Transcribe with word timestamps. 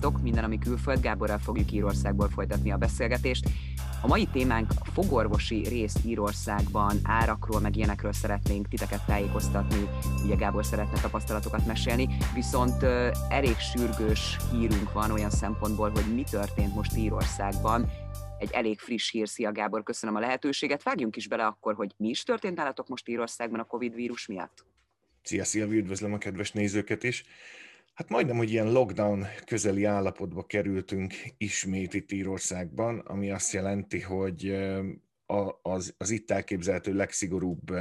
Sziasztok! 0.00 0.22
Minden, 0.22 0.44
ami 0.44 0.58
külföld, 0.58 1.00
Gáborral 1.00 1.38
fogjuk 1.38 1.72
Írországból 1.72 2.28
folytatni 2.28 2.70
a 2.72 2.76
beszélgetést. 2.76 3.48
A 4.02 4.06
mai 4.06 4.26
témánk 4.32 4.70
a 4.78 4.84
fogorvosi 4.84 5.68
rész 5.68 5.94
Írországban, 6.06 6.96
árakról, 7.02 7.60
meg 7.60 7.76
ilyenekről 7.76 8.12
szeretnénk 8.12 8.68
titeket 8.68 9.04
tájékoztatni. 9.06 9.88
Ugye 10.24 10.34
Gábor 10.34 10.64
szeretne 10.64 11.00
tapasztalatokat 11.00 11.66
mesélni, 11.66 12.08
viszont 12.34 12.82
elég 13.28 13.56
sürgős 13.58 14.36
hírünk 14.52 14.92
van 14.92 15.10
olyan 15.10 15.30
szempontból, 15.30 15.90
hogy 15.90 16.14
mi 16.14 16.24
történt 16.30 16.74
most 16.74 16.96
Írországban. 16.96 17.90
Egy 18.38 18.50
elég 18.52 18.78
friss 18.78 19.10
hír, 19.10 19.28
szia 19.28 19.52
Gábor, 19.52 19.82
köszönöm 19.82 20.16
a 20.16 20.20
lehetőséget. 20.20 20.82
Vágjunk 20.82 21.16
is 21.16 21.28
bele 21.28 21.46
akkor, 21.46 21.74
hogy 21.74 21.94
mi 21.96 22.08
is 22.08 22.22
történt 22.22 22.56
nálatok 22.56 22.88
most 22.88 23.08
Írországban 23.08 23.60
a 23.60 23.64
Covid 23.64 23.94
vírus 23.94 24.26
miatt. 24.26 24.64
Szia, 25.22 25.44
szia, 25.44 25.66
üdvözlöm 25.66 26.12
a 26.12 26.18
kedves 26.18 26.52
nézőket 26.52 27.02
is. 27.02 27.24
Hát 28.00 28.08
majdnem, 28.08 28.36
hogy 28.36 28.50
ilyen 28.50 28.72
lockdown 28.72 29.26
közeli 29.44 29.84
állapotba 29.84 30.46
kerültünk 30.46 31.14
ismét 31.36 31.94
itt 31.94 32.12
Írországban, 32.12 32.98
ami 32.98 33.30
azt 33.30 33.52
jelenti, 33.52 34.00
hogy 34.00 34.56
az, 35.62 35.94
az 35.98 36.10
itt 36.10 36.30
elképzelhető 36.30 36.94
legszigorúbb 36.94 37.72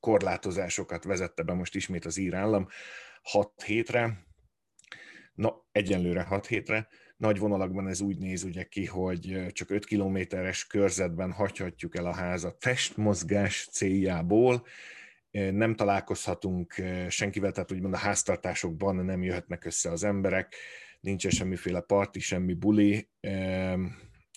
korlátozásokat 0.00 1.04
vezette 1.04 1.42
be 1.42 1.52
most 1.52 1.74
ismét 1.74 2.04
az 2.04 2.16
ír 2.16 2.34
állam. 2.34 2.68
6 3.22 3.62
hétre, 3.62 4.26
na 5.34 5.66
egyenlőre 5.72 6.22
6 6.22 6.46
hétre, 6.46 6.88
nagy 7.16 7.38
vonalakban 7.38 7.88
ez 7.88 8.00
úgy 8.00 8.18
néz 8.18 8.42
ugye 8.42 8.62
ki, 8.62 8.86
hogy 8.86 9.46
csak 9.52 9.70
5 9.70 9.84
kilométeres 9.84 10.66
körzetben 10.66 11.32
hagyhatjuk 11.32 11.96
el 11.96 12.06
a 12.06 12.14
házat 12.14 12.58
testmozgás 12.58 13.68
céljából, 13.70 14.66
nem 15.52 15.74
találkozhatunk 15.74 16.74
senkivel, 17.08 17.52
tehát 17.52 17.72
úgymond 17.72 17.94
a 17.94 17.98
háztartásokban 17.98 18.96
nem 18.96 19.22
jöhetnek 19.22 19.64
össze 19.64 19.90
az 19.90 20.04
emberek, 20.04 20.54
nincsen 21.00 21.30
semmiféle 21.30 21.80
parti, 21.80 22.20
semmi 22.20 22.54
buli, 22.54 23.08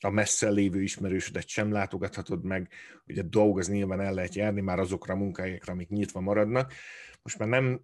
a 0.03 0.09
messze 0.09 0.49
lévő 0.49 0.81
ismerősödet 0.81 1.47
sem 1.47 1.71
látogathatod 1.71 2.43
meg, 2.43 2.69
ugye 3.05 3.21
dolgozni 3.21 3.75
nyilván 3.75 4.01
el 4.01 4.13
lehet 4.13 4.35
járni 4.35 4.61
már 4.61 4.79
azokra 4.79 5.13
a 5.13 5.17
munkahelyekre, 5.17 5.71
amik 5.71 5.89
nyitva 5.89 6.19
maradnak. 6.19 6.73
Most 7.21 7.37
már 7.37 7.47
nem 7.47 7.81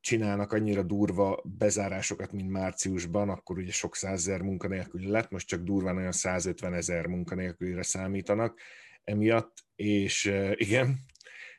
csinálnak 0.00 0.52
annyira 0.52 0.82
durva 0.82 1.42
bezárásokat, 1.44 2.32
mint 2.32 2.50
márciusban, 2.50 3.28
akkor 3.28 3.58
ugye 3.58 3.72
sok 3.72 3.96
százezer 3.96 4.40
munkanélküli 4.40 5.08
lett, 5.08 5.30
most 5.30 5.48
csak 5.48 5.62
durván 5.62 5.96
olyan 5.96 6.12
150 6.12 6.74
ezer 6.74 7.06
munkanélkülire 7.06 7.82
számítanak 7.82 8.60
emiatt, 9.04 9.64
és 9.74 10.32
igen, 10.54 10.98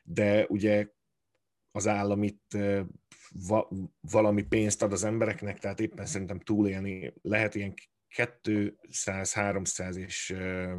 de 0.02 0.46
ugye 0.48 0.86
az 1.72 1.86
állam 1.86 2.22
itt 2.22 2.56
valami 4.00 4.42
pénzt 4.42 4.82
ad 4.82 4.92
az 4.92 5.04
embereknek, 5.04 5.58
tehát 5.58 5.80
éppen 5.80 6.06
szerintem 6.06 6.40
túlélni 6.40 7.12
lehet 7.22 7.54
ilyen 7.54 7.74
200, 8.40 9.32
300 9.32 9.96
és 9.96 10.34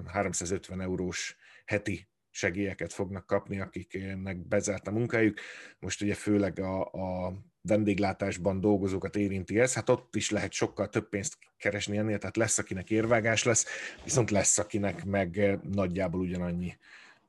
350 0.05 0.81
eurós 0.81 1.36
heti 1.66 2.09
segélyeket 2.30 2.94
fognak 2.94 3.25
kapni, 3.25 3.59
akiknek 3.59 4.47
bezárt 4.47 4.88
a 4.88 4.92
munkájuk. 4.92 5.38
Most 5.80 6.02
ugye 6.02 6.14
főleg 6.14 6.59
a, 6.59 6.81
a 6.81 7.33
vendéglátásban 7.61 8.59
dolgozókat 8.59 9.16
érinti 9.16 9.59
ez, 9.59 9.73
hát 9.73 9.89
ott 9.89 10.16
is 10.16 10.30
lehet 10.30 10.52
sokkal 10.52 10.89
több 10.89 11.09
pénzt 11.09 11.38
keresni 11.58 11.97
ennél, 11.97 12.17
tehát 12.17 12.38
lesz, 12.38 12.58
akinek 12.58 12.89
érvágás 12.89 13.44
lesz, 13.44 13.66
viszont 14.03 14.31
lesz, 14.31 14.58
akinek 14.58 15.05
meg 15.05 15.59
nagyjából 15.72 16.19
ugyanannyi 16.19 16.77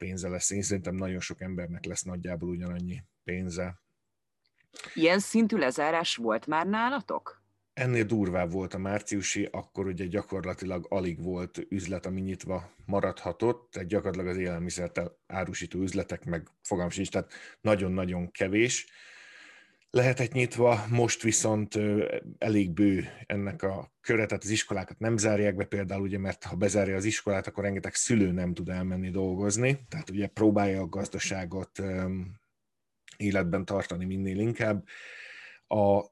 pénze 0.02 0.28
lesz. 0.28 0.50
Én 0.50 0.62
szerintem 0.62 0.94
nagyon 0.94 1.20
sok 1.20 1.40
embernek 1.40 1.84
lesz 1.84 2.02
nagyjából 2.02 2.48
ugyanannyi 2.48 3.02
pénze. 3.24 3.82
Ilyen 4.94 5.18
szintű 5.18 5.56
lezárás 5.56 6.16
volt 6.16 6.46
már 6.46 6.66
nálatok? 6.66 7.42
Ennél 7.74 8.04
durvább 8.04 8.52
volt 8.52 8.74
a 8.74 8.78
márciusi, 8.78 9.48
akkor 9.50 9.86
ugye 9.86 10.06
gyakorlatilag 10.06 10.86
alig 10.88 11.22
volt 11.22 11.66
üzlet, 11.68 12.06
ami 12.06 12.20
nyitva 12.20 12.74
maradhatott, 12.84 13.70
tehát 13.70 13.88
gyakorlatilag 13.88 14.26
az 14.26 14.36
élelmiszert 14.36 15.00
árusító 15.26 15.80
üzletek 15.80 16.24
meg 16.24 16.48
fogalm 16.62 16.90
sincs, 16.90 17.10
tehát 17.10 17.32
nagyon-nagyon 17.60 18.30
kevés 18.30 18.86
lehetett 19.92 20.32
nyitva, 20.32 20.84
most 20.90 21.22
viszont 21.22 21.78
elég 22.38 22.70
bő 22.70 23.08
ennek 23.26 23.62
a 23.62 23.92
köre, 24.00 24.26
tehát 24.26 24.44
az 24.44 24.50
iskolákat 24.50 24.98
nem 24.98 25.16
zárják 25.16 25.56
be 25.56 25.64
például, 25.64 26.02
ugye, 26.02 26.18
mert 26.18 26.44
ha 26.44 26.56
bezárja 26.56 26.96
az 26.96 27.04
iskolát, 27.04 27.46
akkor 27.46 27.64
rengeteg 27.64 27.94
szülő 27.94 28.30
nem 28.30 28.54
tud 28.54 28.68
elmenni 28.68 29.10
dolgozni, 29.10 29.86
tehát 29.88 30.10
ugye 30.10 30.26
próbálja 30.26 30.80
a 30.80 30.88
gazdaságot 30.88 31.82
életben 33.16 33.64
tartani 33.64 34.04
minél 34.04 34.38
inkább. 34.38 34.86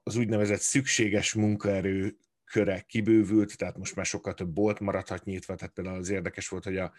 Az 0.03 0.15
úgynevezett 0.15 0.59
szükséges 0.59 1.33
munkaerő 1.33 2.17
köre 2.51 2.79
kibővült, 2.87 3.57
tehát 3.57 3.77
most 3.77 3.95
már 3.95 4.05
sokkal 4.05 4.33
több 4.33 4.49
bolt 4.49 4.79
maradhat 4.79 5.23
nyitva, 5.23 5.55
tehát 5.55 5.73
például 5.73 5.97
az 5.97 6.09
érdekes 6.09 6.47
volt, 6.47 6.63
hogy 6.63 6.77
a 6.77 6.91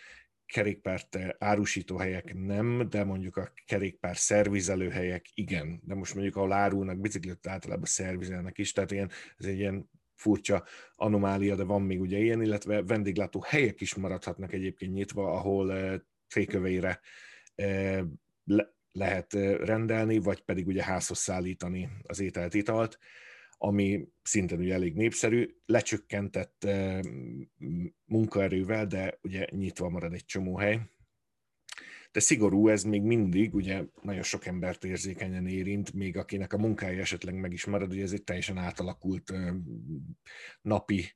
kerékpárt 0.47 1.19
árusító 1.39 1.97
helyek 1.97 2.35
nem, 2.35 2.89
de 2.91 3.05
mondjuk 3.05 3.37
a 3.37 3.53
kerékpár 3.67 4.17
szervizelő 4.17 4.89
helyek 4.89 5.27
igen. 5.35 5.81
De 5.85 5.95
most 5.95 6.15
mondjuk, 6.15 6.37
ahol 6.37 6.53
árulnak 6.53 7.01
biciklit, 7.01 7.47
általában 7.47 7.85
szervizelnek 7.85 8.59
is, 8.59 8.73
tehát 8.73 8.91
ilyen, 8.91 9.11
ez 9.37 9.47
egy 9.47 9.59
ilyen 9.59 9.91
furcsa 10.15 10.65
anomália, 10.95 11.57
de 11.57 11.65
van 11.65 11.83
még 11.83 12.01
ugye 12.01 12.19
ilyen, 12.19 12.43
illetve 12.43 12.83
vendéglátó 12.83 13.45
helyek 13.47 13.81
is 13.81 13.95
maradhatnak 13.95 14.53
egyébként 14.53 14.93
nyitva, 14.93 15.33
ahol 15.33 15.75
féköveire 16.27 17.01
le, 18.45 18.75
lehet 18.93 19.33
rendelni, 19.61 20.19
vagy 20.19 20.41
pedig 20.41 20.67
ugye 20.67 20.83
házhoz 20.83 21.19
szállítani 21.19 21.89
az 22.03 22.21
ételt, 22.21 22.55
italt 22.55 22.99
ami 23.65 24.09
szintén 24.23 24.59
ugye 24.59 24.75
elég 24.75 24.95
népszerű, 24.95 25.55
lecsökkentett 25.67 26.67
munkaerővel, 28.05 28.87
de 28.87 29.19
ugye 29.23 29.47
nyitva 29.51 29.89
marad 29.89 30.13
egy 30.13 30.25
csomó 30.25 30.57
hely. 30.57 30.81
De 32.13 32.21
szigorú 32.21 32.69
ez 32.69 32.83
még 32.83 33.03
mindig, 33.03 33.55
ugye 33.55 33.85
nagyon 34.01 34.23
sok 34.23 34.47
embert 34.47 34.85
érzékenyen 34.85 35.47
érint, 35.47 35.93
még 35.93 36.17
akinek 36.17 36.53
a 36.53 36.59
munkája 36.59 37.01
esetleg 37.01 37.35
meg 37.35 37.53
is 37.53 37.65
marad, 37.65 37.93
ugye 37.93 38.03
ez 38.03 38.13
egy 38.13 38.25
teljesen 38.25 38.57
átalakult 38.59 39.33
napi 40.63 41.15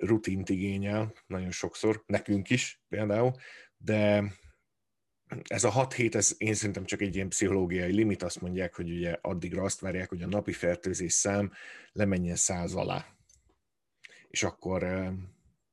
rutint 0.00 0.48
igényel, 0.48 1.14
nagyon 1.26 1.50
sokszor, 1.50 2.02
nekünk 2.06 2.50
is 2.50 2.82
például, 2.88 3.32
de 3.76 4.32
ez 5.42 5.64
a 5.64 5.70
6 5.70 5.92
hét, 5.92 6.14
ez 6.14 6.34
én 6.38 6.54
szerintem 6.54 6.84
csak 6.84 7.00
egy 7.00 7.14
ilyen 7.14 7.28
pszichológiai 7.28 7.92
limit, 7.92 8.22
azt 8.22 8.40
mondják, 8.40 8.74
hogy 8.74 8.90
ugye 8.90 9.18
addigra 9.20 9.62
azt 9.62 9.80
várják, 9.80 10.08
hogy 10.08 10.22
a 10.22 10.26
napi 10.26 10.52
fertőzés 10.52 11.12
szám 11.12 11.52
lemenjen 11.92 12.36
száz 12.36 12.74
alá, 12.74 13.06
és 14.28 14.42
akkor 14.42 14.86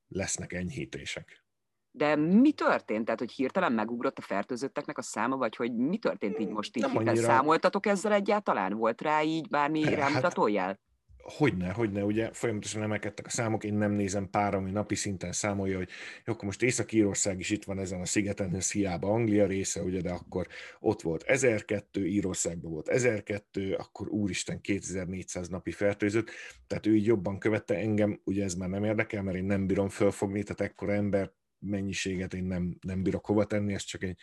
lesznek 0.08 0.54
enyhítések. 0.54 1.44
De 1.92 2.16
mi 2.16 2.52
történt? 2.52 3.06
Tehát, 3.06 3.20
hogy 3.20 3.32
hirtelen 3.32 3.72
megugrott 3.72 4.18
a 4.18 4.22
fertőzötteknek 4.22 4.98
a 4.98 5.02
száma, 5.02 5.38
vagy 5.38 5.56
hogy 5.56 5.76
mi 5.76 5.98
történt 5.98 6.40
így 6.40 6.50
most 6.50 6.78
így? 6.78 6.84
Nem 6.84 6.98
annyira... 6.98 7.16
Számoltatok 7.16 7.86
ezzel 7.86 8.14
egyáltalán? 8.14 8.74
Volt 8.74 9.02
rá 9.02 9.22
így 9.22 9.50
bármi 9.50 9.84
hát, 9.84 9.94
rámutató 9.94 10.48
jel? 10.48 10.80
Hogyne, 11.26 11.72
hogyne, 11.72 12.04
ugye 12.04 12.34
folyamatosan 12.34 12.82
emelkedtek 12.82 13.26
a 13.26 13.30
számok, 13.30 13.64
én 13.64 13.74
nem 13.74 13.92
nézem 13.92 14.30
pár, 14.30 14.56
ami 14.56 14.72
napi 14.72 14.96
szinten 14.96 15.32
számolja, 15.32 15.78
hogy 15.78 15.90
jó, 16.26 16.34
akkor 16.34 16.46
most 16.46 16.62
Észak-Írország 16.62 17.40
is 17.40 17.50
itt 17.50 17.64
van 17.64 17.80
ezen 17.80 18.02
a 18.02 18.06
szigeten, 18.06 18.56
ez 18.56 18.72
hiába 18.72 19.10
Anglia 19.10 19.46
része, 19.46 19.82
ugye, 19.82 20.02
de 20.02 20.12
akkor 20.12 20.48
ott 20.80 21.02
volt 21.02 21.24
1002, 21.24 22.06
Írországban 22.06 22.72
volt 22.72 22.88
1002, 22.88 23.74
akkor 23.74 24.08
úristen 24.10 24.62
2400 24.62 25.48
napi 25.48 25.72
fertőzött, 25.72 26.30
tehát 26.68 26.86
ő 26.86 26.96
így 26.96 27.06
jobban 27.06 27.40
követte 27.40 27.76
engem, 27.76 28.20
ugye 28.24 28.44
ez 28.44 28.54
már 28.54 28.70
nem 28.70 28.84
érdekel, 28.84 29.24
mert 29.24 29.38
én 29.38 29.46
nem 29.46 29.68
bírom 29.68 29.90
fölfogni, 29.90 30.44
tehát 30.44 30.72
ekkora 30.72 30.94
ember 30.94 31.32
mennyiséget 31.60 32.34
én 32.34 32.44
nem, 32.44 32.78
nem 32.82 33.04
bírok 33.04 33.26
hova 33.26 33.46
tenni, 33.46 33.74
ez 33.74 33.84
csak 33.84 34.04
egy, 34.04 34.18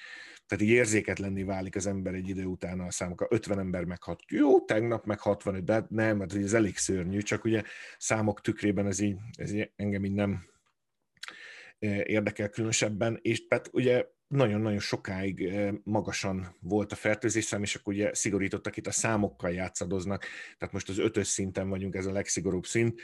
tehát 0.46 0.64
így 0.64 0.70
érzéketlenné 0.70 1.43
válik 1.43 1.76
az 1.76 1.87
ember 1.87 2.14
egy 2.14 2.29
idő 2.29 2.44
után 2.44 2.81
a 2.81 2.90
számok. 2.90 3.26
50 3.31 3.58
ember 3.58 3.84
meghat, 3.84 4.23
jó, 4.29 4.61
tegnap 4.64 5.05
meg 5.05 5.20
65, 5.20 5.64
de 5.64 5.73
hát 5.73 5.90
nem, 5.90 6.17
mert 6.17 6.34
ez 6.34 6.52
elég 6.52 6.76
szörnyű, 6.76 7.19
csak 7.19 7.44
ugye 7.44 7.62
számok 7.99 8.40
tükrében 8.40 8.87
ez 8.87 8.99
így, 8.99 9.17
ez 9.32 9.52
így 9.52 9.70
engem 9.76 10.05
így 10.05 10.12
nem 10.12 10.44
e, 11.79 12.05
érdekel 12.05 12.49
különösebben, 12.49 13.19
és 13.23 13.43
hát 13.49 13.69
ugye 13.73 14.06
nagyon-nagyon 14.26 14.78
sokáig 14.78 15.43
e, 15.43 15.75
magasan 15.85 16.56
volt 16.61 16.93
a 16.93 16.96
fertőzés 16.96 17.44
szám, 17.44 17.62
és 17.62 17.75
akkor 17.75 17.93
ugye 17.93 18.14
szigorítottak 18.14 18.76
itt 18.76 18.87
a 18.87 18.90
számokkal 18.90 19.52
játszadoznak, 19.52 20.25
tehát 20.58 20.75
most 20.75 20.88
az 20.88 20.99
ötös 20.99 21.26
szinten 21.26 21.69
vagyunk, 21.69 21.94
ez 21.94 22.06
a 22.06 22.12
legszigorúbb 22.12 22.67
szint, 22.67 23.00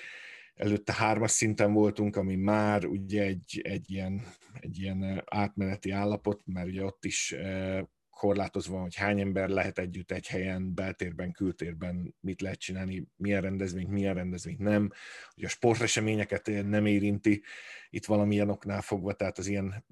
előtte 0.59 0.93
hármas 0.93 1.31
szinten 1.31 1.73
voltunk, 1.73 2.17
ami 2.17 2.37
már 2.37 2.85
ugye 2.85 3.23
egy, 3.23 3.61
egy, 3.63 3.91
ilyen, 3.91 4.27
egy 4.61 4.79
ilyen 4.79 5.23
átmeneti 5.27 5.91
állapot, 5.91 6.43
mert 6.45 6.67
ugye 6.67 6.85
ott 6.85 7.05
is 7.05 7.35
korlátozva, 8.11 8.81
hogy 8.81 8.95
hány 8.95 9.21
ember 9.21 9.49
lehet 9.49 9.79
együtt 9.79 10.11
egy 10.11 10.27
helyen, 10.27 10.75
beltérben, 10.75 11.33
kültérben, 11.33 12.15
mit 12.21 12.41
lehet 12.41 12.59
csinálni, 12.59 13.07
milyen 13.17 13.41
rendezvényt, 13.41 13.91
milyen 13.91 14.15
rendezvényt 14.15 14.59
nem. 14.59 14.91
Ugye 15.37 15.47
a 15.47 15.51
sporteseményeket 15.51 16.47
nem 16.47 16.87
érinti 16.87 17.43
itt 17.91 18.07
valamilyen 18.07 18.51
oknál 18.51 18.81
fogva, 18.81 19.13
tehát 19.13 19.39
az 19.39 19.47
ilyen 19.47 19.85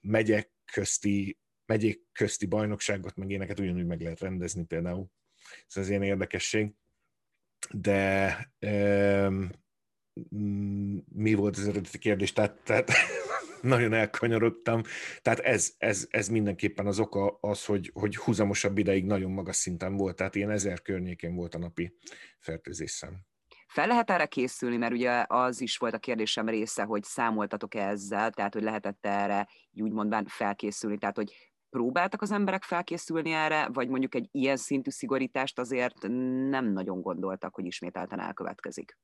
megyek 0.00 0.50
közti, 0.72 1.38
megyék 1.66 2.02
közti 2.12 2.46
bajnokságot, 2.46 3.16
meg 3.16 3.30
éneket 3.30 3.60
ugyanúgy 3.60 3.86
meg 3.86 4.00
lehet 4.00 4.20
rendezni 4.20 4.64
például. 4.64 5.10
Ez 5.68 5.76
az 5.76 5.88
ilyen 5.88 6.02
érdekesség. 6.02 6.74
De 7.70 8.36
mi 11.14 11.34
volt 11.34 11.56
az 11.56 11.68
eredeti 11.68 11.98
kérdés, 11.98 12.32
tehát, 12.32 12.60
tehát 12.64 12.90
nagyon 13.62 13.92
elkanyarodtam. 13.92 14.82
Tehát 15.22 15.38
ez, 15.38 15.72
ez, 15.78 16.06
ez 16.10 16.28
mindenképpen 16.28 16.86
az 16.86 16.98
oka 16.98 17.38
az, 17.40 17.64
hogy, 17.64 17.90
hogy 17.94 18.16
húzamosabb 18.16 18.78
ideig 18.78 19.04
nagyon 19.04 19.30
magas 19.30 19.56
szinten 19.56 19.96
volt, 19.96 20.16
tehát 20.16 20.34
ilyen 20.34 20.50
ezer 20.50 20.82
környékén 20.82 21.34
volt 21.34 21.54
a 21.54 21.58
napi 21.58 21.96
fertőzésszám. 22.38 23.26
Fel 23.66 23.86
lehet 23.86 24.10
erre 24.10 24.26
készülni, 24.26 24.76
mert 24.76 24.92
ugye 24.92 25.24
az 25.26 25.60
is 25.60 25.76
volt 25.76 25.94
a 25.94 25.98
kérdésem 25.98 26.48
része, 26.48 26.82
hogy 26.82 27.02
számoltatok 27.02 27.74
ezzel, 27.74 28.30
tehát 28.30 28.52
hogy 28.54 28.62
lehetett 28.62 29.06
erre 29.06 29.48
úgy 29.72 29.92
mondván 29.92 30.26
felkészülni, 30.28 30.98
tehát 30.98 31.16
hogy 31.16 31.52
próbáltak 31.70 32.22
az 32.22 32.30
emberek 32.30 32.62
felkészülni 32.62 33.30
erre, 33.30 33.68
vagy 33.72 33.88
mondjuk 33.88 34.14
egy 34.14 34.28
ilyen 34.30 34.56
szintű 34.56 34.90
szigorítást 34.90 35.58
azért 35.58 36.02
nem 36.48 36.72
nagyon 36.72 37.00
gondoltak, 37.00 37.54
hogy 37.54 37.66
ismételten 37.66 38.20
elkövetkezik? 38.20 38.98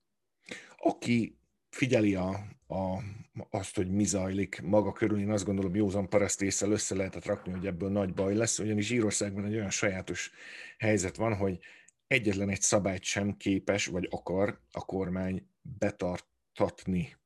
Aki 0.76 1.38
figyeli 1.70 2.14
a, 2.14 2.28
a, 2.66 3.02
azt, 3.50 3.76
hogy 3.76 3.90
mi 3.90 4.04
zajlik 4.04 4.60
maga 4.60 4.92
körül, 4.92 5.18
én 5.18 5.30
azt 5.30 5.44
gondolom 5.44 5.74
józan 5.74 6.08
parasztésszel 6.08 6.70
össze 6.70 6.94
lehetett 6.94 7.24
rakni, 7.24 7.52
hogy 7.52 7.66
ebből 7.66 7.90
nagy 7.90 8.14
baj 8.14 8.34
lesz, 8.34 8.58
ugyanis 8.58 8.90
Írországban 8.90 9.44
egy 9.44 9.54
olyan 9.54 9.70
sajátos 9.70 10.30
helyzet 10.78 11.16
van, 11.16 11.34
hogy 11.34 11.58
egyetlen 12.06 12.50
egy 12.50 12.60
szabályt 12.60 13.02
sem 13.02 13.36
képes, 13.36 13.86
vagy 13.86 14.08
akar 14.10 14.60
a 14.72 14.84
kormány 14.84 15.48
betartatni. 15.62 17.16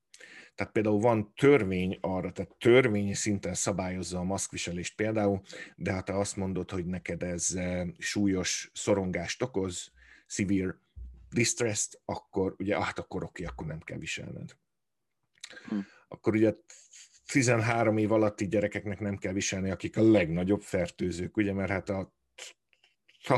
Tehát 0.54 0.72
például 0.72 1.00
van 1.00 1.32
törvény 1.34 1.98
arra, 2.00 2.32
tehát 2.32 2.56
törvényi 2.58 3.14
szinten 3.14 3.54
szabályozza 3.54 4.18
a 4.18 4.24
maszkviselést 4.24 4.96
például, 4.96 5.40
de 5.76 5.92
hát 5.92 6.04
te 6.04 6.18
azt 6.18 6.36
mondod, 6.36 6.70
hogy 6.70 6.86
neked 6.86 7.22
ez 7.22 7.52
eh, 7.54 7.86
súlyos 7.98 8.70
szorongást 8.74 9.42
okoz, 9.42 9.92
severe 10.26 10.78
distressed, 11.32 12.00
akkor 12.04 12.54
ugye, 12.58 12.84
hát 12.84 12.98
akkor 12.98 13.24
oké, 13.24 13.44
akkor 13.44 13.66
nem 13.66 13.80
kell 13.80 13.98
viselned. 13.98 14.56
Hm. 15.68 15.78
Akkor 16.08 16.34
ugye 16.34 16.54
13 17.26 17.96
év 17.98 18.12
alatti 18.12 18.48
gyerekeknek 18.48 19.00
nem 19.00 19.16
kell 19.16 19.32
viselni, 19.32 19.70
akik 19.70 19.96
a 19.96 20.10
legnagyobb 20.10 20.62
fertőzők, 20.62 21.36
ugye, 21.36 21.52
mert 21.52 21.70
hát 21.70 21.88
a 21.88 22.12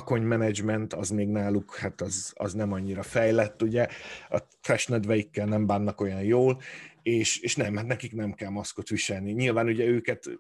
menedzsment 0.08 0.93
az 0.93 1.11
még 1.11 1.29
náluk, 1.29 1.76
hát 1.76 2.00
az, 2.00 2.32
az 2.35 2.52
nem 2.52 2.73
annyira 2.73 3.02
fejlett, 3.02 3.62
ugye, 3.62 3.88
a 4.29 4.49
testnedveikkel 4.61 5.46
nem 5.46 5.67
bánnak 5.67 6.00
olyan 6.00 6.23
jól, 6.23 6.61
és, 7.02 7.38
és 7.38 7.56
nem, 7.56 7.76
hát 7.76 7.87
nekik 7.87 8.12
nem 8.12 8.32
kell 8.32 8.50
maszkot 8.50 8.88
viselni. 8.88 9.32
Nyilván 9.32 9.67
ugye 9.67 9.85
őket 9.85 10.31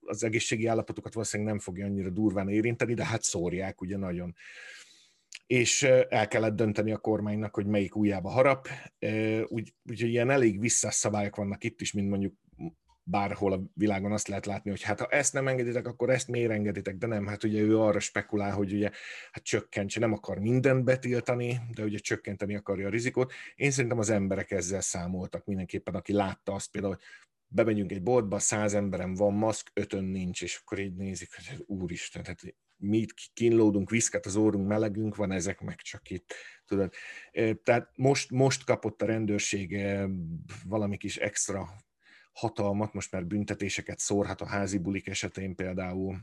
az 0.00 0.24
egészségi 0.24 0.66
állapotokat 0.66 1.14
valószínűleg 1.14 1.52
nem 1.52 1.62
fogja 1.62 1.86
annyira 1.86 2.10
durván 2.10 2.48
érinteni, 2.48 2.94
de 2.94 3.04
hát 3.04 3.22
szórják 3.22 3.80
ugye 3.80 3.96
nagyon. 3.96 4.34
És 5.46 5.82
el 6.08 6.28
kellett 6.28 6.56
dönteni 6.56 6.92
a 6.92 6.98
kormánynak, 6.98 7.54
hogy 7.54 7.66
melyik 7.66 7.96
újjába 7.96 8.30
harap. 8.30 8.68
Úgy, 9.44 9.74
úgyhogy 9.90 10.10
ilyen 10.10 10.30
elég 10.30 10.60
visszás 10.60 11.02
vannak 11.30 11.64
itt 11.64 11.80
is, 11.80 11.92
mint 11.92 12.08
mondjuk 12.08 12.34
bárhol 13.06 13.52
a 13.52 13.62
világon 13.74 14.12
azt 14.12 14.28
lehet 14.28 14.46
látni, 14.46 14.70
hogy 14.70 14.82
hát 14.82 15.00
ha 15.00 15.06
ezt 15.06 15.32
nem 15.32 15.48
engeditek, 15.48 15.86
akkor 15.86 16.10
ezt 16.10 16.28
miért 16.28 16.50
engeditek, 16.50 16.96
de 16.96 17.06
nem, 17.06 17.26
hát 17.26 17.44
ugye 17.44 17.60
ő 17.60 17.78
arra 17.78 18.00
spekulál, 18.00 18.52
hogy 18.52 18.72
ugye 18.72 18.90
hát 19.32 19.44
csökkentse, 19.44 20.00
nem 20.00 20.12
akar 20.12 20.38
mindent 20.38 20.84
betiltani, 20.84 21.60
de 21.74 21.82
ugye 21.82 21.98
csökkenteni 21.98 22.54
akarja 22.54 22.86
a 22.86 22.90
rizikót. 22.90 23.32
Én 23.54 23.70
szerintem 23.70 23.98
az 23.98 24.10
emberek 24.10 24.50
ezzel 24.50 24.80
számoltak 24.80 25.44
mindenképpen, 25.44 25.94
aki 25.94 26.12
látta 26.12 26.52
azt 26.52 26.70
például, 26.70 26.94
hogy 26.94 27.04
bemegyünk 27.46 27.92
egy 27.92 28.02
boltba, 28.02 28.38
száz 28.38 28.74
emberem 28.74 29.14
van 29.14 29.34
maszk, 29.34 29.70
ötön 29.74 30.04
nincs, 30.04 30.42
és 30.42 30.60
akkor 30.62 30.78
így 30.78 30.94
nézik, 30.94 31.28
hogy 31.34 31.64
úristen, 31.66 32.24
hát 32.24 32.40
mi 32.76 32.98
itt 32.98 33.14
kínlódunk, 33.32 33.90
viszket 33.90 34.26
az 34.26 34.36
órunk, 34.36 34.68
melegünk 34.68 35.16
van, 35.16 35.32
ezek 35.32 35.60
meg 35.60 35.80
csak 35.80 36.10
itt, 36.10 36.34
tudod. 36.66 36.92
Tehát 37.62 37.90
most, 37.96 38.30
most 38.30 38.64
kapott 38.64 39.02
a 39.02 39.06
rendőrség 39.06 39.80
valami 40.64 40.96
kis 40.96 41.16
extra 41.16 41.68
hatalmat, 42.32 42.92
most 42.92 43.12
már 43.12 43.26
büntetéseket 43.26 43.98
szórhat 43.98 44.40
a 44.40 44.46
házi 44.46 44.78
bulik 44.78 45.08
esetén 45.08 45.54
például, 45.54 46.16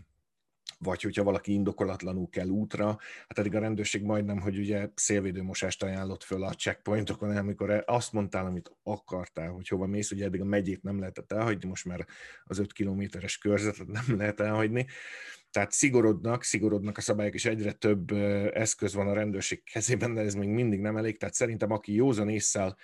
vagy 0.83 1.01
hogyha 1.01 1.23
valaki 1.23 1.53
indokolatlanul 1.53 2.29
kell 2.29 2.47
útra, 2.47 2.85
hát 3.27 3.39
eddig 3.39 3.55
a 3.55 3.59
rendőrség 3.59 4.03
majdnem, 4.03 4.39
hogy 4.39 4.57
ugye 4.57 4.89
szélvédőmosást 4.95 5.83
ajánlott 5.83 6.23
föl 6.23 6.43
a 6.43 6.53
checkpointokon, 6.53 7.37
amikor 7.37 7.83
azt 7.85 8.13
mondtál, 8.13 8.45
amit 8.45 8.71
akartál, 8.83 9.49
hogy 9.49 9.67
hova 9.67 9.85
mész, 9.85 10.11
ugye 10.11 10.25
eddig 10.25 10.41
a 10.41 10.45
megyét 10.45 10.83
nem 10.83 10.99
lehetett 10.99 11.31
elhagyni, 11.31 11.69
most 11.69 11.85
már 11.85 12.05
az 12.43 12.59
5 12.59 12.73
kilométeres 12.73 13.37
körzetet 13.37 13.87
nem 13.87 14.03
lehet 14.17 14.39
elhagyni, 14.39 14.85
tehát 15.51 15.71
szigorodnak, 15.71 16.43
szigorodnak 16.43 16.97
a 16.97 17.01
szabályok, 17.01 17.33
és 17.33 17.45
egyre 17.45 17.71
több 17.71 18.11
eszköz 18.53 18.93
van 18.93 19.07
a 19.07 19.13
rendőrség 19.13 19.63
kezében, 19.63 20.13
de 20.13 20.21
ez 20.21 20.33
még 20.33 20.49
mindig 20.49 20.79
nem 20.79 20.97
elég, 20.97 21.17
tehát 21.17 21.35
szerintem 21.35 21.71
aki 21.71 21.93
józan 21.93 22.29
észszel 22.29 22.77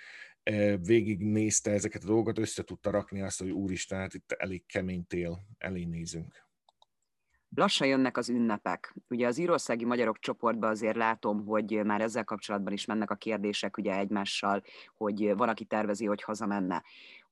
végignézte 0.81 1.71
ezeket 1.71 2.03
a 2.03 2.07
dolgokat, 2.07 2.37
össze 2.39 2.63
tudta 2.63 2.91
rakni 2.91 3.21
azt, 3.21 3.39
hogy 3.39 3.49
úristen, 3.49 3.99
hát 3.99 4.13
itt 4.13 4.31
elég 4.31 4.65
kemény 4.65 5.05
tél 5.07 5.45
elé 5.57 5.83
nézünk. 5.83 6.46
Lassan 7.57 7.87
jönnek 7.87 8.17
az 8.17 8.29
ünnepek. 8.29 8.93
Ugye 9.09 9.27
az 9.27 9.37
írországi 9.37 9.85
magyarok 9.85 10.19
csoportban 10.19 10.69
azért 10.69 10.95
látom, 10.95 11.45
hogy 11.45 11.81
már 11.83 12.01
ezzel 12.01 12.23
kapcsolatban 12.23 12.73
is 12.73 12.85
mennek 12.85 13.11
a 13.11 13.15
kérdések 13.15 13.77
ugye 13.77 13.97
egymással, 13.97 14.63
hogy 14.97 15.35
van, 15.35 15.49
aki 15.49 15.65
tervezi, 15.65 16.05
hogy 16.05 16.21
hazamenne. 16.21 16.83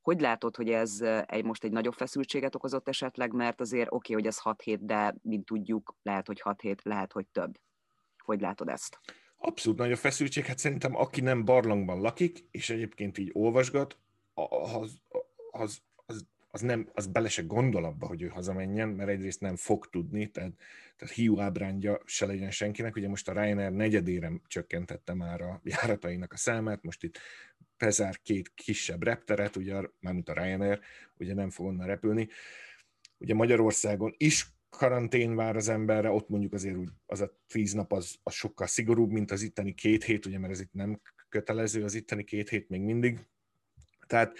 Hogy 0.02 0.22
látod, 0.22 0.56
hogy 0.56 0.70
ez 0.70 1.02
egy, 1.26 1.44
most 1.44 1.64
egy 1.64 1.72
nagyobb 1.72 1.94
feszültséget 1.94 2.56
okozott 2.56 2.88
esetleg, 2.88 3.34
mert 3.34 3.62
azért 3.62 3.88
oké, 3.88 3.96
okay, 3.96 4.16
hogy 4.16 4.26
ez 4.26 4.40
6 4.40 4.62
hét, 4.62 4.86
de 4.86 5.16
mint 5.22 5.46
tudjuk, 5.46 5.96
lehet, 6.04 6.28
hogy 6.28 6.42
6 6.42 6.62
hét, 6.62 6.84
lehet, 6.84 7.12
hogy 7.12 7.26
több. 7.28 7.60
Hogy 8.18 8.42
látod 8.42 8.70
ezt? 8.70 9.00
Abszolút 9.38 9.80
nagy 9.80 9.92
a 9.92 9.96
feszültség, 9.96 10.46
hát 10.46 10.58
szerintem 10.58 10.96
aki 10.96 11.22
nem 11.22 11.46
barlangban 11.46 12.02
lakik, 12.02 12.48
és 12.52 12.70
egyébként 12.70 13.18
így 13.18 13.30
olvasgat, 13.34 13.98
az, 14.34 15.00
az, 15.52 15.82
az, 16.06 16.26
az, 16.56 16.62
nem, 16.62 16.90
az 16.94 17.08
bele 17.08 17.30
se 17.30 17.42
gondol 17.42 17.86
abba, 17.86 18.08
hogy 18.08 18.22
ő 18.22 18.28
hazamenjen, 18.28 18.90
mert 18.90 19.10
egyrészt 19.10 19.40
nem 19.40 19.56
fog 19.56 19.90
tudni, 19.90 20.32
tehát, 20.32 20.54
tehát 20.96 21.16
hiú 21.16 21.40
ábrándja 21.40 22.02
se 22.06 22.26
legyen 22.26 22.52
senkinek. 22.52 22.96
Ugye 22.96 23.08
most 23.08 23.30
a 23.30 23.34
Ryanair 23.34 23.72
negyedére 23.72 24.32
csökkentette 24.48 25.14
már 25.14 25.42
a 25.42 25.62
járatainak 25.64 26.34
a 26.34 26.38
számát, 26.38 26.84
most 26.84 27.04
itt 27.04 27.18
bezár 27.78 28.22
két 28.22 28.54
kisebb 28.54 29.04
repteret, 29.04 29.56
ugye, 29.56 29.82
mármint 30.00 30.30
a 30.30 30.34
Ryanair, 30.34 30.80
ugye 31.18 31.34
nem 31.34 31.50
fog 31.50 31.66
onnan 31.66 31.88
repülni. 31.88 32.28
Ugye 33.18 33.34
Magyarországon 33.34 34.14
is 34.18 34.48
karantén 34.70 35.36
vár 35.36 35.56
az 35.56 35.68
emberre, 35.70 36.10
ott 36.10 36.30
mondjuk 36.30 36.54
azért 36.54 36.76
úgy 36.76 36.90
az 37.06 37.22
a 37.22 37.38
tíz 37.48 37.74
nap 37.74 37.92
az, 37.92 38.16
az 38.24 38.34
sokkal 38.34 38.68
szigorúbb, 38.68 39.12
mint 39.12 39.32
az 39.32 39.42
itteni 39.42 39.74
két 39.74 40.04
hét, 40.04 40.26
ugye, 40.26 40.40
mert 40.40 40.54
ez 40.54 40.60
itt 40.60 40.74
nem 40.74 41.02
kötelező, 41.30 41.84
az 41.84 41.94
itteni 41.94 42.24
két 42.24 42.50
hét 42.50 42.70
még 42.70 42.82
mindig. 42.82 43.20
Tehát 44.08 44.38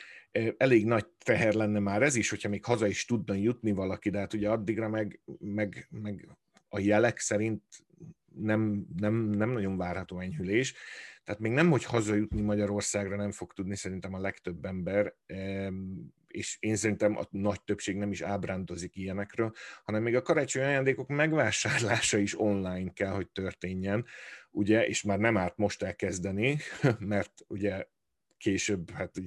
elég 0.58 0.86
nagy 0.86 1.06
teher 1.08 1.54
lenne 1.54 1.80
már 1.80 2.02
ez 2.02 2.16
is, 2.16 2.30
hogyha 2.30 2.50
még 2.50 2.66
haza 2.66 2.88
is 2.88 3.06
tudna 3.06 3.34
jutni 3.34 3.72
valaki, 3.72 4.10
de 4.10 4.20
hát 4.20 4.34
ugye 4.34 4.50
addigra 4.50 4.90
meg, 4.90 5.22
meg, 5.40 5.88
meg 5.90 6.30
a 6.70 6.80
jelek 6.80 7.20
szerint 7.20 7.64
nem, 8.36 8.86
nem, 8.98 9.14
nem 9.14 9.50
nagyon 9.50 9.78
várható 9.78 10.20
enyhülés. 10.20 10.74
Tehát 11.24 11.42
még 11.42 11.52
nem, 11.52 11.70
hogy 11.70 11.84
hazajutni 11.84 12.42
Magyarországra 12.42 13.16
nem 13.16 13.32
fog 13.32 13.54
tudni 13.54 13.76
szerintem 13.76 14.14
a 14.14 14.20
legtöbb 14.20 14.66
ember, 14.66 15.16
és 16.28 16.58
én 16.60 16.76
szerintem 16.76 17.18
a 17.18 17.24
nagy 17.30 17.64
többség 17.64 17.96
nem 17.96 18.12
is 18.12 18.22
ábrándozik 18.22 18.96
ilyenekről, 18.96 19.54
hanem 19.84 20.04
még 20.04 20.16
a 20.16 20.22
karácsonyi 20.22 20.66
ajándékok 20.66 21.08
megvásárlása 21.08 22.18
is 22.18 22.40
online 22.40 22.94
kell, 22.94 23.12
hogy 23.12 23.30
történjen, 23.30 24.06
ugye, 24.52 24.88
és 24.88 25.04
már 25.04 25.20
nem 25.20 25.38
árt 25.38 25.58
most 25.58 25.84
elkezdeni, 25.84 26.58
mert 27.00 27.32
ugye 27.48 27.86
később 28.38 28.90
hát 28.90 29.18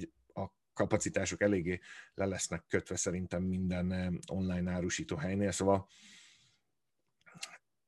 kapacitások 0.79 1.43
eléggé 1.43 1.81
le 2.15 2.25
lesznek 2.25 2.65
kötve 2.69 2.97
szerintem 2.97 3.43
minden 3.43 4.19
online 4.27 4.71
árusító 4.71 5.17
helynél, 5.17 5.51
szóval 5.51 5.89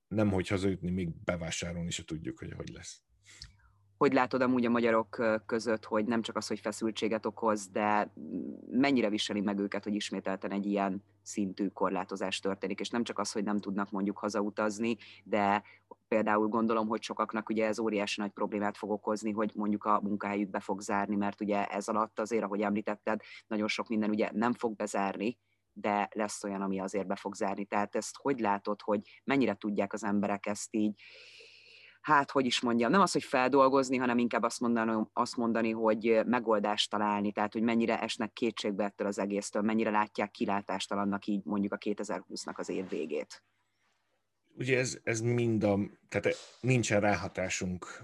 nem 0.09 0.31
hogy 0.31 0.49
hazajutni, 0.49 0.91
még 0.91 1.11
bevásárolni 1.25 1.91
se 1.91 2.05
tudjuk, 2.05 2.39
hogy 2.39 2.53
hogy 2.53 2.69
lesz. 2.69 3.03
Hogy 4.01 4.13
látod 4.13 4.41
amúgy 4.43 4.65
a 4.65 4.71
magyarok 4.71 5.41
között, 5.47 5.85
hogy 5.85 6.05
nem 6.05 6.23
csak 6.23 6.37
az, 6.37 6.47
hogy 6.47 6.61
feszültséget 6.61 7.27
okoz, 7.27 7.69
de 7.69 8.13
mennyire 8.71 9.09
viseli 9.09 9.41
meg 9.41 9.59
őket, 9.59 9.85
hogy 9.85 9.95
ismételten 9.95 10.51
egy 10.51 10.67
ilyen 10.67 11.05
szintű 11.23 11.69
korlátozás 11.69 12.41
történik, 12.41 12.81
és 12.81 12.89
nem 12.89 13.05
csak 13.05 13.19
az, 13.19 13.33
hogy 13.33 13.45
nem 13.45 13.59
tudnak 13.59 13.91
mondjuk 13.91 14.19
hazautazni, 14.19 14.97
de 15.25 15.63
például 16.09 16.49
gondolom, 16.49 16.89
hogy 16.89 17.03
sokaknak 17.03 17.49
ugye 17.49 17.67
ez 17.67 17.79
óriási 17.79 18.21
nagy 18.21 18.31
problémát 18.31 18.77
fog 18.77 18.91
okozni, 18.91 19.31
hogy 19.31 19.53
mondjuk 19.55 19.85
a 19.85 20.01
munkahelyük 20.03 20.51
be 20.51 20.61
fog 20.61 20.81
zárni, 20.81 21.17
mert 21.17 21.41
ugye 21.41 21.67
ez 21.67 21.89
alatt 21.89 22.21
azért, 22.21 22.43
ahogy 22.43 22.61
említetted, 22.61 23.21
nagyon 23.47 23.69
sok 23.69 23.89
minden 23.89 24.11
ugye 24.11 24.31
nem 24.33 24.53
fog 24.53 24.77
bezárni, 24.77 25.39
de 25.73 26.09
lesz 26.13 26.45
olyan, 26.45 26.63
ami 26.63 26.81
azért 26.81 27.07
be 27.07 27.17
fog 27.17 27.35
zárni. 27.35 27.65
Tehát 27.65 27.95
ezt 27.95 28.17
hogy 28.17 28.41
látod, 28.41 28.83
hogy 28.83 29.21
mennyire 29.25 29.55
tudják 29.55 29.93
az 29.93 30.05
emberek 30.05 30.47
ezt 30.47 30.75
így 30.75 31.01
hát 32.01 32.31
hogy 32.31 32.47
is 32.47 32.61
mondjam, 32.61 32.91
nem 32.91 33.01
az, 33.01 33.13
hogy 33.13 33.25
feldolgozni, 33.25 33.97
hanem 33.97 34.19
inkább 34.19 34.43
azt 34.43 34.61
mondani, 34.61 35.07
azt 35.13 35.37
mondani, 35.37 35.71
hogy 35.71 36.21
megoldást 36.27 36.91
találni, 36.91 37.33
tehát 37.33 37.53
hogy 37.53 37.63
mennyire 37.63 38.01
esnek 38.01 38.33
kétségbe 38.33 38.85
ettől 38.85 39.07
az 39.07 39.19
egésztől, 39.19 39.63
mennyire 39.63 39.91
látják 39.91 40.31
kilátástalannak 40.31 41.27
így 41.27 41.45
mondjuk 41.45 41.73
a 41.73 41.79
2020-nak 41.79 42.55
az 42.55 42.69
év 42.69 42.89
végét. 42.89 43.43
Ugye 44.55 44.79
ez, 44.79 44.99
ez 45.03 45.21
mind 45.21 45.65
a, 45.65 45.79
tehát 46.09 46.37
nincsen 46.61 47.01
ráhatásunk 47.01 48.03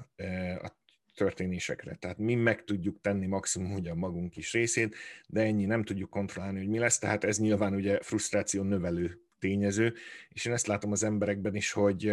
a 0.63 0.71
történésekre. 1.15 1.95
Tehát 1.95 2.19
mi 2.19 2.35
meg 2.35 2.65
tudjuk 2.65 3.01
tenni 3.01 3.27
maximum 3.27 3.73
ugye 3.73 3.91
a 3.91 3.95
magunk 3.95 4.31
kis 4.31 4.53
részét, 4.53 4.97
de 5.27 5.41
ennyi 5.41 5.65
nem 5.65 5.83
tudjuk 5.83 6.11
kontrollálni, 6.11 6.59
hogy 6.59 6.69
mi 6.69 6.79
lesz, 6.79 6.99
tehát 6.99 7.25
ez 7.25 7.39
nyilván 7.39 7.75
ugye 7.75 8.03
frusztráció 8.03 8.63
növelő 8.63 9.21
tényező, 9.39 9.95
és 10.29 10.45
én 10.45 10.53
ezt 10.53 10.67
látom 10.67 10.93
az 10.93 11.03
emberekben 11.03 11.55
is, 11.55 11.73
hogy 11.73 12.13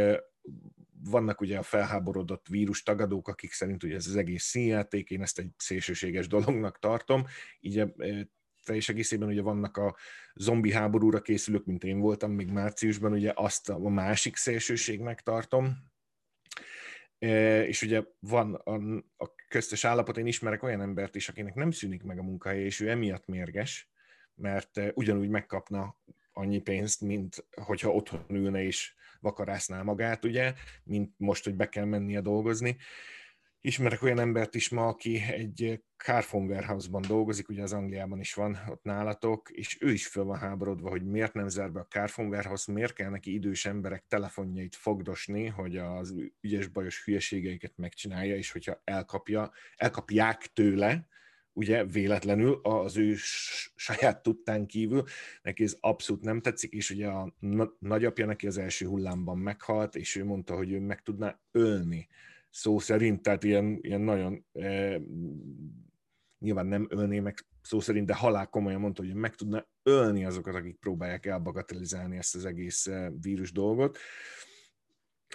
vannak 1.04 1.42
ugye 1.42 1.58
a 1.58 1.64
felháborodott 1.64 2.48
vírus 2.48 2.84
tagadók, 2.84 3.28
akik 3.28 3.52
szerint 3.52 3.84
ugye 3.84 3.96
ez 3.96 4.08
az 4.08 4.16
egész 4.16 4.44
színjáték, 4.44 5.10
én 5.10 5.22
ezt 5.22 5.40
egy 5.40 5.52
szélsőséges 5.58 6.28
dolognak 6.28 6.80
tartom, 6.80 7.26
így 7.60 7.94
teljes 8.64 8.90
egészében 8.90 9.28
ugye 9.28 9.42
vannak 9.42 9.78
a 9.78 9.96
zombi 10.36 10.72
háborúra 10.72 11.22
készülők, 11.22 11.66
mint 11.66 11.84
én 11.84 12.00
voltam 12.00 12.32
még 12.32 12.48
márciusban, 12.48 13.12
ugye 13.12 13.32
azt 13.36 13.70
a 13.70 13.90
másik 13.90 14.36
szélsőségnek 14.36 15.22
tartom, 15.22 15.92
és 17.68 17.82
ugye 17.82 18.04
van 18.20 18.54
a, 18.54 18.74
a 19.18 19.36
köztes 19.48 19.86
állapot, 19.86 20.18
én 20.18 20.26
ismerek 20.26 20.64
olyan 20.64 20.82
embert 20.82 21.16
is, 21.16 21.30
akinek 21.30 21.54
nem 21.54 21.72
szűnik 21.72 22.04
meg 22.04 22.20
a 22.20 22.24
munkahelye, 22.24 22.66
és 22.66 22.80
ő 22.80 22.90
emiatt 22.90 23.26
mérges, 23.26 23.92
mert 24.36 24.82
ugyanúgy 24.94 25.30
megkapna 25.30 25.98
annyi 26.34 26.60
pénzt, 26.60 27.02
mint 27.02 27.46
hogyha 27.62 27.92
otthon 27.92 28.26
ülne 28.30 28.64
és 28.64 28.94
vakarásznál 29.20 29.84
magát, 29.84 30.26
ugye, 30.26 30.54
mint 30.84 31.14
most, 31.18 31.44
hogy 31.44 31.56
be 31.56 31.70
kell 31.70 31.86
mennie 31.86 32.22
dolgozni. 32.22 32.78
Ismerek 33.62 34.04
olyan 34.04 34.20
embert 34.20 34.56
is 34.56 34.70
ma, 34.70 34.88
aki 34.88 35.22
egy 35.22 35.84
Carphone 35.98 36.46
Warehouse-ban 36.46 37.02
dolgozik, 37.08 37.50
ugye 37.50 37.62
az 37.62 37.74
Angliában 37.74 38.20
is 38.20 38.34
van 38.34 38.60
ott 38.70 38.84
nálatok, 38.84 39.50
és 39.50 39.78
ő 39.82 39.92
is 39.92 40.08
föl 40.08 40.24
van 40.24 40.38
háborodva, 40.38 40.90
hogy 40.90 41.06
miért 41.06 41.34
nem 41.34 41.48
zár 41.48 41.72
be 41.72 41.80
a 41.80 41.86
Carphone 41.86 42.28
Warehouse, 42.28 42.72
miért 42.72 42.94
kell 42.94 43.10
neki 43.10 43.34
idős 43.34 43.66
emberek 43.66 44.06
telefonjait 44.08 44.76
fogdosni, 44.76 45.46
hogy 45.46 45.78
az 45.78 46.16
ügyes-bajos 46.42 47.04
hülyeségeiket 47.04 47.78
megcsinálja, 47.78 48.36
és 48.36 48.52
hogyha 48.52 48.82
elkapja, 48.84 49.52
elkapják 49.76 50.50
tőle, 50.54 51.08
ugye 51.54 51.86
véletlenül 51.86 52.60
az 52.64 52.98
ő 52.98 53.16
saját 53.76 54.24
tudtán 54.24 54.66
kívül, 54.66 55.04
neki 55.42 55.64
ez 55.64 55.78
abszolút 55.80 56.24
nem 56.24 56.42
tetszik, 56.42 56.74
és 56.74 56.90
ugye 56.90 57.08
a 57.08 57.34
nagyapja 57.80 58.26
neki 58.26 58.48
az 58.48 58.58
első 58.58 58.86
hullámban 58.86 59.38
meghalt, 59.38 59.96
és 59.96 60.16
ő 60.16 60.26
mondta, 60.26 60.56
hogy 60.56 60.72
ő 60.72 60.80
meg 60.80 61.02
tudná 61.02 61.40
ölni 61.52 62.08
szó 62.50 62.80
szerint, 62.80 63.22
tehát 63.22 63.44
ilyen, 63.44 63.80
ilyen 63.82 64.02
nagyon 64.02 64.46
e, 64.54 65.02
nyilván 66.40 66.66
nem 66.66 66.88
ölné 66.90 67.20
meg 67.20 67.46
szó 67.62 67.80
szerint, 67.80 68.08
de 68.08 68.16
halál 68.16 68.48
komolyan 68.48 68.80
mondta, 68.80 69.04
hogy 69.04 69.14
meg 69.14 69.36
tudna 69.36 69.68
ölni 69.84 70.26
azokat, 70.26 70.56
akik 70.56 70.80
próbálják 70.80 71.26
elbagatelizálni 71.26 72.18
ezt 72.18 72.36
az 72.36 72.46
egész 72.46 72.88
e, 72.88 73.12
vírus 73.22 73.52
dolgot. 73.52 73.98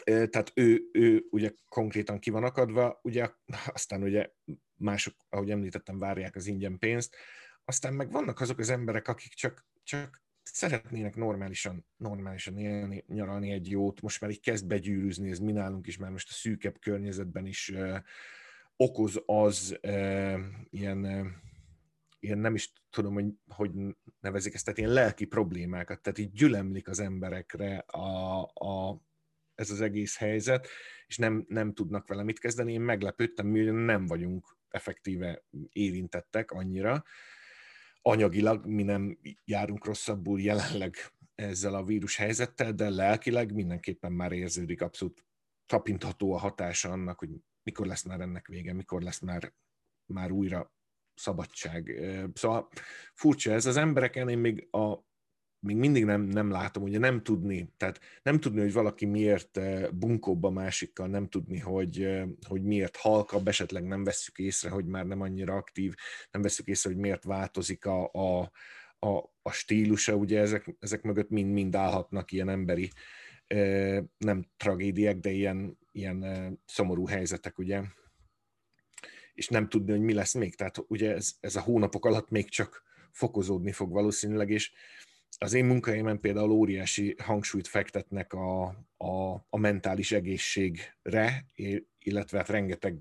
E, 0.04 0.26
tehát 0.26 0.52
ő, 0.54 0.88
ő 0.92 1.26
ugye 1.30 1.52
konkrétan 1.68 2.18
ki 2.18 2.30
van 2.30 2.44
akadva, 2.44 3.00
ugye 3.02 3.30
aztán 3.74 4.02
ugye 4.02 4.30
mások, 4.78 5.14
ahogy 5.28 5.50
említettem, 5.50 5.98
várják 5.98 6.36
az 6.36 6.46
ingyen 6.46 6.78
pénzt, 6.78 7.16
aztán 7.64 7.94
meg 7.94 8.10
vannak 8.10 8.40
azok 8.40 8.58
az 8.58 8.70
emberek, 8.70 9.08
akik 9.08 9.32
csak, 9.32 9.66
csak 9.82 10.22
szeretnének 10.42 11.16
normálisan, 11.16 11.86
normálisan 11.96 12.58
élni, 12.58 13.04
nyaralni 13.06 13.50
egy 13.50 13.70
jót, 13.70 14.00
most 14.00 14.20
már 14.20 14.30
így 14.30 14.40
kezd 14.40 14.66
begyűrűzni, 14.66 15.30
ez 15.30 15.38
mi 15.38 15.52
nálunk 15.52 15.86
is, 15.86 15.96
már 15.96 16.10
most 16.10 16.30
a 16.30 16.32
szűkebb 16.32 16.78
környezetben 16.78 17.46
is 17.46 17.68
uh, 17.68 17.98
okoz 18.76 19.22
az 19.26 19.78
uh, 19.82 20.38
ilyen, 20.70 21.04
uh, 21.04 21.26
ilyen 22.20 22.38
nem 22.38 22.54
is 22.54 22.72
tudom, 22.90 23.14
hogy, 23.14 23.26
hogy 23.48 23.70
nevezik 24.20 24.54
ezt, 24.54 24.64
tehát 24.64 24.78
ilyen 24.78 24.92
lelki 24.92 25.24
problémákat, 25.24 26.00
tehát 26.00 26.18
így 26.18 26.32
gyülemlik 26.32 26.88
az 26.88 27.00
emberekre 27.00 27.78
a, 27.78 28.42
a, 28.42 29.02
ez 29.54 29.70
az 29.70 29.80
egész 29.80 30.16
helyzet, 30.16 30.68
és 31.06 31.16
nem, 31.16 31.44
nem 31.48 31.74
tudnak 31.74 32.08
vele 32.08 32.22
mit 32.22 32.38
kezdeni. 32.38 32.72
Én 32.72 32.80
meglepődtem, 32.80 33.46
mi 33.46 33.62
nem 33.64 34.06
vagyunk 34.06 34.57
effektíve 34.68 35.44
érintettek 35.72 36.50
annyira, 36.50 37.04
anyagilag 38.02 38.66
mi 38.66 38.82
nem 38.82 39.18
járunk 39.44 39.84
rosszabbul 39.84 40.40
jelenleg 40.40 40.96
ezzel 41.34 41.74
a 41.74 41.84
vírus 41.84 42.16
helyzettel, 42.16 42.72
de 42.72 42.90
lelkileg 42.90 43.52
mindenképpen 43.52 44.12
már 44.12 44.32
érződik 44.32 44.82
abszolút 44.82 45.26
tapintható 45.66 46.32
a 46.32 46.38
hatása 46.38 46.90
annak, 46.90 47.18
hogy 47.18 47.30
mikor 47.62 47.86
lesz 47.86 48.02
már 48.02 48.20
ennek 48.20 48.46
vége, 48.46 48.72
mikor 48.72 49.02
lesz 49.02 49.20
már, 49.20 49.54
már 50.06 50.30
újra 50.30 50.72
szabadság. 51.14 52.00
Szóval 52.34 52.68
furcsa 53.14 53.52
ez. 53.52 53.66
Az 53.66 53.76
embereken 53.76 54.28
én 54.28 54.38
még 54.38 54.68
a 54.70 55.07
még 55.60 55.76
mindig 55.76 56.04
nem, 56.04 56.22
nem 56.22 56.50
látom, 56.50 56.82
ugye 56.82 56.98
nem 56.98 57.22
tudni, 57.22 57.72
tehát 57.76 58.00
nem 58.22 58.40
tudni, 58.40 58.60
hogy 58.60 58.72
valaki 58.72 59.04
miért 59.04 59.56
eh, 59.56 59.88
bunkóbb 59.90 60.44
a 60.44 60.50
másikkal, 60.50 61.06
nem 61.06 61.28
tudni, 61.28 61.58
hogy, 61.58 62.02
eh, 62.02 62.26
hogy 62.48 62.62
miért 62.62 62.96
halkabb, 62.96 63.48
esetleg 63.48 63.84
nem 63.86 64.04
vesszük 64.04 64.38
észre, 64.38 64.70
hogy 64.70 64.86
már 64.86 65.06
nem 65.06 65.20
annyira 65.20 65.54
aktív, 65.54 65.94
nem 66.30 66.42
vesszük 66.42 66.66
észre, 66.66 66.90
hogy 66.90 66.98
miért 66.98 67.24
változik 67.24 67.86
a, 67.86 68.10
a, 68.12 68.50
a, 68.98 69.30
a 69.42 69.50
stílusa, 69.50 70.14
ugye 70.14 70.40
ezek, 70.40 70.76
ezek 70.80 71.02
mögött 71.02 71.30
mind-mind 71.30 71.74
állhatnak 71.74 72.32
ilyen 72.32 72.48
emberi, 72.48 72.90
eh, 73.46 74.02
nem 74.18 74.44
tragédiák, 74.56 75.18
de 75.18 75.30
ilyen, 75.30 75.78
ilyen 75.92 76.58
szomorú 76.66 77.06
helyzetek, 77.06 77.58
ugye 77.58 77.82
és 79.34 79.48
nem 79.48 79.68
tudni, 79.68 79.90
hogy 79.90 80.00
mi 80.00 80.12
lesz 80.12 80.34
még. 80.34 80.54
Tehát 80.54 80.84
ugye 80.88 81.14
ez, 81.14 81.34
ez 81.40 81.56
a 81.56 81.60
hónapok 81.60 82.04
alatt 82.04 82.30
még 82.30 82.48
csak 82.48 82.82
fokozódni 83.10 83.72
fog 83.72 83.92
valószínűleg, 83.92 84.50
és 84.50 84.72
az 85.38 85.52
én 85.52 85.64
munkahelyemen 85.64 86.20
például 86.20 86.50
óriási 86.50 87.14
hangsúlyt 87.22 87.66
fektetnek 87.66 88.32
a, 88.32 88.66
a, 88.96 89.32
a 89.48 89.56
mentális 89.56 90.12
egészségre, 90.12 91.46
illetve 91.98 92.38
hát 92.38 92.48
rengeteg 92.48 92.98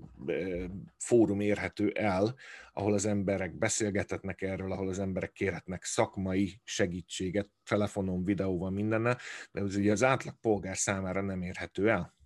fórum 0.96 1.40
érhető 1.40 1.90
el, 1.90 2.34
ahol 2.72 2.92
az 2.92 3.06
emberek 3.06 3.54
beszélgethetnek 3.54 4.42
erről, 4.42 4.72
ahol 4.72 4.88
az 4.88 4.98
emberek 4.98 5.32
kérhetnek 5.32 5.84
szakmai 5.84 6.60
segítséget, 6.64 7.50
telefonon, 7.64 8.24
videóval, 8.24 8.70
mindennel, 8.70 9.18
de 9.52 9.60
ez 9.60 9.76
ugye 9.76 9.92
az 9.92 10.02
átlag 10.02 10.34
polgár 10.40 10.76
számára 10.76 11.20
nem 11.20 11.42
érhető 11.42 11.90
el 11.90 12.16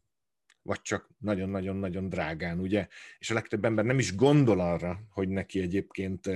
vagy 0.65 0.81
csak 0.83 1.09
nagyon-nagyon-nagyon 1.19 2.09
drágán, 2.09 2.59
ugye? 2.59 2.89
És 3.19 3.31
a 3.31 3.35
legtöbb 3.35 3.65
ember 3.65 3.85
nem 3.85 3.99
is 3.99 4.15
gondol 4.15 4.61
arra, 4.61 5.01
hogy 5.11 5.29
neki 5.29 5.61
egyébként 5.61 6.31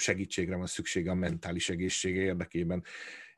segítségre 0.00 0.56
van 0.56 0.66
szüksége 0.66 1.10
a 1.10 1.14
mentális 1.14 1.68
egészsége 1.68 2.20
érdekében. 2.20 2.84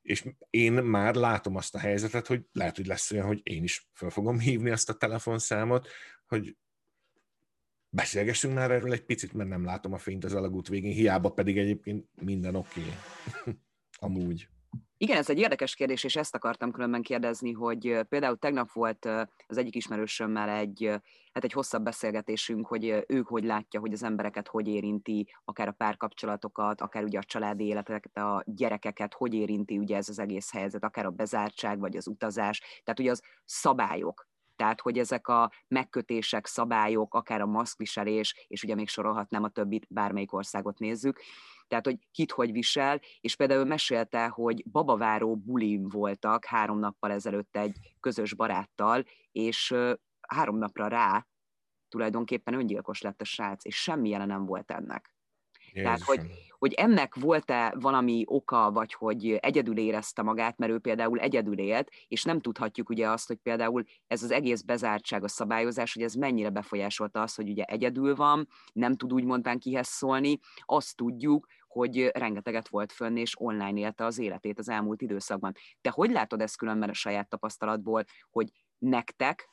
És 0.02 0.24
én 0.50 0.72
már 0.72 1.14
látom 1.14 1.56
azt 1.56 1.74
a 1.74 1.78
helyzetet, 1.78 2.26
hogy 2.26 2.42
lehet, 2.52 2.76
hogy 2.76 2.86
lesz 2.86 3.10
olyan, 3.10 3.26
hogy 3.26 3.40
én 3.42 3.62
is 3.62 3.88
fel 3.92 4.10
fogom 4.10 4.38
hívni 4.38 4.70
azt 4.70 4.88
a 4.88 4.94
telefonszámot, 4.96 5.88
hogy 6.26 6.56
beszélgessünk 7.88 8.54
már 8.54 8.70
erről 8.70 8.92
egy 8.92 9.04
picit, 9.04 9.32
mert 9.32 9.48
nem 9.48 9.64
látom 9.64 9.92
a 9.92 9.98
fényt 9.98 10.24
az 10.24 10.34
alagút 10.34 10.68
végén, 10.68 10.92
hiába 10.92 11.30
pedig 11.30 11.58
egyébként 11.58 12.06
minden 12.22 12.54
oké. 12.54 12.80
Okay. 12.80 13.54
Amúgy. 13.98 14.48
Igen, 15.02 15.16
ez 15.16 15.30
egy 15.30 15.38
érdekes 15.38 15.74
kérdés, 15.74 16.04
és 16.04 16.16
ezt 16.16 16.34
akartam 16.34 16.70
különben 16.70 17.02
kérdezni, 17.02 17.52
hogy 17.52 17.98
például 18.08 18.36
tegnap 18.36 18.72
volt 18.72 19.04
az 19.46 19.56
egyik 19.56 19.74
ismerősömmel 19.74 20.48
egy, 20.48 20.88
hát 21.32 21.44
egy 21.44 21.52
hosszabb 21.52 21.82
beszélgetésünk, 21.82 22.66
hogy 22.66 23.04
ők 23.06 23.28
hogy 23.28 23.44
látja, 23.44 23.80
hogy 23.80 23.92
az 23.92 24.02
embereket 24.02 24.48
hogy 24.48 24.68
érinti, 24.68 25.28
akár 25.44 25.68
a 25.68 25.72
párkapcsolatokat, 25.72 26.80
akár 26.80 27.04
ugye 27.04 27.18
a 27.18 27.24
családi 27.24 27.64
életeket, 27.64 28.16
a 28.16 28.42
gyerekeket, 28.46 29.14
hogy 29.14 29.34
érinti 29.34 29.78
ugye 29.78 29.96
ez 29.96 30.08
az 30.08 30.18
egész 30.18 30.52
helyzet, 30.52 30.84
akár 30.84 31.06
a 31.06 31.10
bezártság, 31.10 31.78
vagy 31.78 31.96
az 31.96 32.08
utazás, 32.08 32.60
tehát 32.84 33.00
ugye 33.00 33.10
az 33.10 33.22
szabályok, 33.44 34.30
tehát 34.56 34.80
hogy 34.80 34.98
ezek 34.98 35.28
a 35.28 35.50
megkötések, 35.68 36.46
szabályok, 36.46 37.14
akár 37.14 37.40
a 37.40 37.46
maszkviselés, 37.46 38.46
és 38.48 38.62
ugye 38.62 38.74
még 38.74 38.88
sorolhatnám 38.88 39.42
a 39.42 39.48
többit, 39.48 39.86
bármelyik 39.88 40.32
országot 40.32 40.78
nézzük, 40.78 41.20
tehát 41.72 41.86
hogy 41.86 41.98
kit 42.10 42.32
hogy 42.32 42.52
visel, 42.52 43.00
és 43.20 43.36
például 43.36 43.64
mesélte, 43.64 44.26
hogy 44.26 44.70
babaváró 44.70 45.36
bulim 45.36 45.88
voltak 45.88 46.44
három 46.44 46.78
nappal 46.78 47.10
ezelőtt 47.10 47.56
egy 47.56 47.76
közös 48.00 48.34
baráttal, 48.34 49.04
és 49.30 49.74
három 50.28 50.58
napra 50.58 50.88
rá 50.88 51.26
tulajdonképpen 51.88 52.54
öngyilkos 52.54 53.00
lett 53.00 53.20
a 53.20 53.24
srác, 53.24 53.64
és 53.64 53.82
semmi 53.82 54.08
jelen 54.08 54.26
nem 54.26 54.46
volt 54.46 54.70
ennek. 54.70 55.14
Jézusom. 55.72 55.84
Tehát, 55.84 56.02
hogy, 56.02 56.20
hogy 56.58 56.72
ennek 56.72 57.14
volt-e 57.14 57.74
valami 57.80 58.22
oka, 58.26 58.70
vagy 58.70 58.92
hogy 58.92 59.32
egyedül 59.32 59.78
érezte 59.78 60.22
magát, 60.22 60.58
mert 60.58 60.72
ő 60.72 60.78
például 60.78 61.18
egyedül 61.18 61.58
élt, 61.58 61.90
és 62.08 62.22
nem 62.22 62.40
tudhatjuk 62.40 62.88
ugye 62.88 63.08
azt, 63.08 63.26
hogy 63.26 63.36
például 63.36 63.84
ez 64.06 64.22
az 64.22 64.30
egész 64.30 64.60
bezártság, 64.60 65.24
a 65.24 65.28
szabályozás, 65.28 65.94
hogy 65.94 66.02
ez 66.02 66.14
mennyire 66.14 66.50
befolyásolta 66.50 67.22
azt, 67.22 67.36
hogy 67.36 67.48
ugye 67.48 67.64
egyedül 67.64 68.14
van, 68.14 68.48
nem 68.72 68.96
tud 68.96 69.12
úgy 69.12 69.24
mondván 69.24 69.58
kihez 69.58 69.88
szólni, 69.88 70.38
azt 70.64 70.96
tudjuk, 70.96 71.46
hogy 71.72 72.06
rengeteget 72.06 72.68
volt 72.68 72.92
fönn, 72.92 73.16
és 73.16 73.40
online 73.40 73.80
élte 73.80 74.04
az 74.04 74.18
életét 74.18 74.58
az 74.58 74.68
elmúlt 74.68 75.02
időszakban. 75.02 75.52
De 75.80 75.90
hogy 75.90 76.10
látod 76.10 76.40
ezt 76.40 76.56
különben 76.56 76.88
a 76.88 76.92
saját 76.92 77.28
tapasztalatból, 77.28 78.04
hogy 78.30 78.50
nektek, 78.78 79.48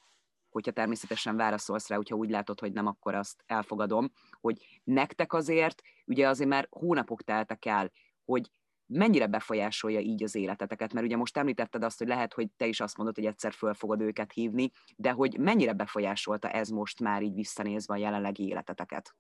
hogyha 0.50 0.72
természetesen 0.72 1.36
válaszolsz 1.36 1.88
rá, 1.88 1.96
hogyha 1.96 2.16
úgy 2.16 2.30
látod, 2.30 2.60
hogy 2.60 2.72
nem, 2.72 2.88
akkor 2.88 3.16
azt 3.16 3.44
elfogadom, 3.46 4.12
hogy 4.40 4.82
nektek 4.84 5.34
azért, 5.34 5.82
ugye 6.06 6.28
azért 6.28 6.50
már 6.50 6.68
hónapok 6.70 7.24
teltek 7.24 7.66
el, 7.66 7.92
hogy 8.26 8.52
mennyire 8.86 9.28
befolyásolja 9.28 10.00
így 10.00 10.24
az 10.24 10.36
életeteket? 10.36 10.94
Mert 10.94 11.06
ugye 11.06 11.18
most 11.18 11.38
említetted 11.38 11.84
azt, 11.84 11.98
hogy 11.98 12.08
lehet, 12.08 12.34
hogy 12.34 12.52
te 12.58 12.66
is 12.66 12.80
azt 12.80 12.98
mondod, 12.98 13.16
hogy 13.16 13.26
egyszer 13.26 13.54
föl 13.54 13.74
fogod 13.74 14.02
őket 14.02 14.32
hívni, 14.32 14.72
de 14.96 15.12
hogy 15.12 15.38
mennyire 15.38 15.74
befolyásolta 15.74 16.50
ez 16.50 16.70
most 16.70 17.00
már 17.00 17.22
így 17.22 17.34
visszanézve 17.34 17.94
a 17.94 17.98
jelenlegi 17.98 18.48
életeteket? 18.48 19.16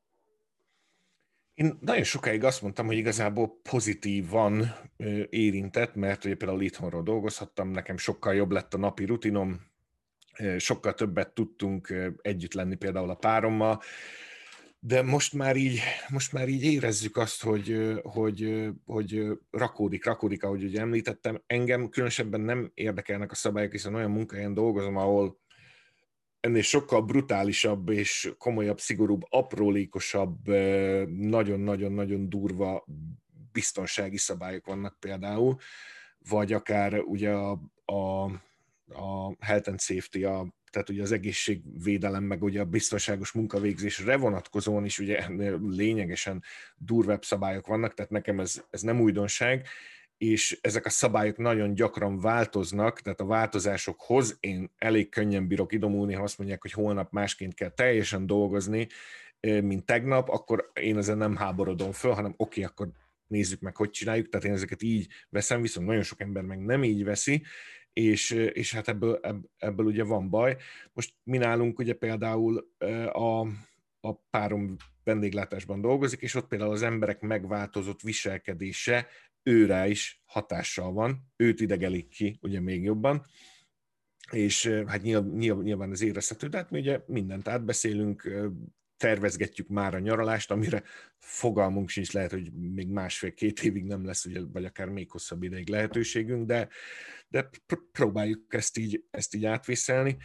Én 1.59 1.77
nagyon 1.81 2.03
sokáig 2.03 2.43
azt 2.43 2.61
mondtam, 2.61 2.85
hogy 2.85 2.97
igazából 2.97 3.59
pozitívan 3.63 4.75
érintett, 5.29 5.95
mert 5.95 6.25
ugye 6.25 6.35
például 6.35 6.61
itthonról 6.61 7.03
dolgozhattam, 7.03 7.69
nekem 7.69 7.97
sokkal 7.97 8.35
jobb 8.35 8.51
lett 8.51 8.73
a 8.73 8.77
napi 8.77 9.05
rutinom, 9.05 9.61
sokkal 10.57 10.93
többet 10.93 11.33
tudtunk 11.33 11.93
együtt 12.21 12.53
lenni 12.53 12.75
például 12.75 13.09
a 13.09 13.15
párommal, 13.15 13.81
de 14.79 15.01
most 15.01 15.33
már 15.33 15.55
így, 15.55 15.79
most 16.09 16.33
már 16.33 16.47
így 16.47 16.63
érezzük 16.63 17.17
azt, 17.17 17.43
hogy, 17.43 17.99
hogy, 18.01 18.69
hogy 18.85 19.27
rakódik, 19.51 20.05
rakódik, 20.05 20.43
ahogy 20.43 20.63
ugye 20.63 20.79
említettem. 20.79 21.41
Engem 21.47 21.89
különösebben 21.89 22.41
nem 22.41 22.71
érdekelnek 22.73 23.31
a 23.31 23.35
szabályok, 23.35 23.71
hiszen 23.71 23.95
olyan 23.95 24.11
munkahelyen 24.11 24.53
dolgozom, 24.53 24.97
ahol 24.97 25.39
ennél 26.39 26.61
sokkal 26.61 27.01
brutálisabb 27.01 27.89
és 27.89 28.33
komolyabb, 28.37 28.79
szigorúbb, 28.79 29.21
aprólékosabb, 29.29 30.47
nagyon-nagyon-nagyon 31.07 32.29
durva 32.29 32.85
biztonsági 33.51 34.17
szabályok 34.17 34.65
vannak 34.65 34.99
például, 34.99 35.57
vagy 36.29 36.53
akár 36.53 36.99
ugye 36.99 37.31
a, 37.31 37.61
a, 37.85 38.23
a 38.93 39.35
health 39.39 39.69
and 39.69 39.79
safety, 39.79 40.23
a, 40.23 40.53
tehát 40.71 40.89
ugye 40.89 41.01
az 41.01 41.11
egészségvédelem, 41.11 42.23
meg 42.23 42.43
ugye 42.43 42.61
a 42.61 42.65
biztonságos 42.65 43.31
munkavégzésre 43.31 44.17
vonatkozóan 44.17 44.85
is 44.85 44.99
ugye 44.99 45.27
lényegesen 45.61 46.43
durvább 46.77 47.23
szabályok 47.23 47.67
vannak, 47.67 47.93
tehát 47.93 48.11
nekem 48.11 48.39
ez, 48.39 48.63
ez 48.69 48.81
nem 48.81 49.01
újdonság, 49.01 49.67
és 50.19 50.59
ezek 50.61 50.85
a 50.85 50.89
szabályok 50.89 51.37
nagyon 51.37 51.73
gyakran 51.73 52.19
változnak, 52.19 53.01
tehát 53.01 53.19
a 53.19 53.25
változásokhoz 53.25 54.37
én 54.39 54.71
elég 54.77 55.09
könnyen 55.09 55.47
bírok 55.47 55.73
idomulni, 55.73 56.13
ha 56.13 56.23
azt 56.23 56.37
mondják, 56.37 56.61
hogy 56.61 56.71
holnap 56.71 57.11
másként 57.11 57.53
kell 57.53 57.69
teljesen 57.69 58.25
dolgozni, 58.25 58.87
mint 59.39 59.85
tegnap, 59.85 60.29
akkor 60.29 60.71
én 60.73 60.97
ezen 60.97 61.17
nem 61.17 61.35
háborodom 61.35 61.91
föl, 61.91 62.11
hanem 62.11 62.33
oké, 62.37 62.61
okay, 62.61 62.63
akkor 62.63 62.89
nézzük 63.27 63.59
meg, 63.59 63.75
hogy 63.75 63.89
csináljuk, 63.89 64.29
tehát 64.29 64.45
én 64.45 64.53
ezeket 64.53 64.81
így 64.81 65.07
veszem, 65.29 65.61
viszont 65.61 65.87
nagyon 65.87 66.03
sok 66.03 66.21
ember 66.21 66.43
meg 66.43 66.65
nem 66.65 66.83
így 66.83 67.03
veszi, 67.03 67.43
és, 67.93 68.31
és 68.31 68.73
hát 68.73 68.87
ebből, 68.87 69.19
ebből 69.57 69.85
ugye 69.85 70.03
van 70.03 70.29
baj. 70.29 70.57
Most 70.93 71.13
mi 71.23 71.37
nálunk 71.37 71.79
ugye 71.79 71.93
például 71.93 72.67
a, 73.11 73.39
a 73.99 74.13
párom 74.29 74.75
vendéglátásban 75.03 75.81
dolgozik, 75.81 76.21
és 76.21 76.35
ott 76.35 76.47
például 76.47 76.71
az 76.71 76.81
emberek 76.81 77.21
megváltozott 77.21 78.01
viselkedése 78.01 79.07
őrá 79.43 79.87
is 79.87 80.21
hatással 80.25 80.91
van, 80.91 81.31
őt 81.35 81.61
idegelik 81.61 82.07
ki, 82.07 82.39
ugye 82.41 82.59
még 82.59 82.83
jobban, 82.83 83.25
és 84.31 84.67
hát 84.87 85.01
nyilván, 85.01 85.91
ez 85.91 86.01
érezhető, 86.01 86.47
de 86.47 86.57
hát 86.57 86.69
mi 86.69 86.79
ugye 86.79 86.99
mindent 87.07 87.47
átbeszélünk, 87.47 88.29
tervezgetjük 88.97 89.67
már 89.67 89.95
a 89.95 89.99
nyaralást, 89.99 90.51
amire 90.51 90.83
fogalmunk 91.17 91.89
sincs, 91.89 92.11
lehet, 92.11 92.31
hogy 92.31 92.53
még 92.53 92.87
másfél-két 92.87 93.63
évig 93.63 93.83
nem 93.83 94.05
lesz, 94.05 94.25
ugye, 94.25 94.41
vagy 94.51 94.65
akár 94.65 94.87
még 94.89 95.11
hosszabb 95.11 95.43
ideig 95.43 95.69
lehetőségünk, 95.69 96.45
de, 96.45 96.67
de 97.27 97.49
próbáljuk 97.91 98.53
ezt 98.53 98.77
így, 98.77 99.03
ezt 99.11 99.35
így 99.35 99.45
átvészelni 99.45 100.17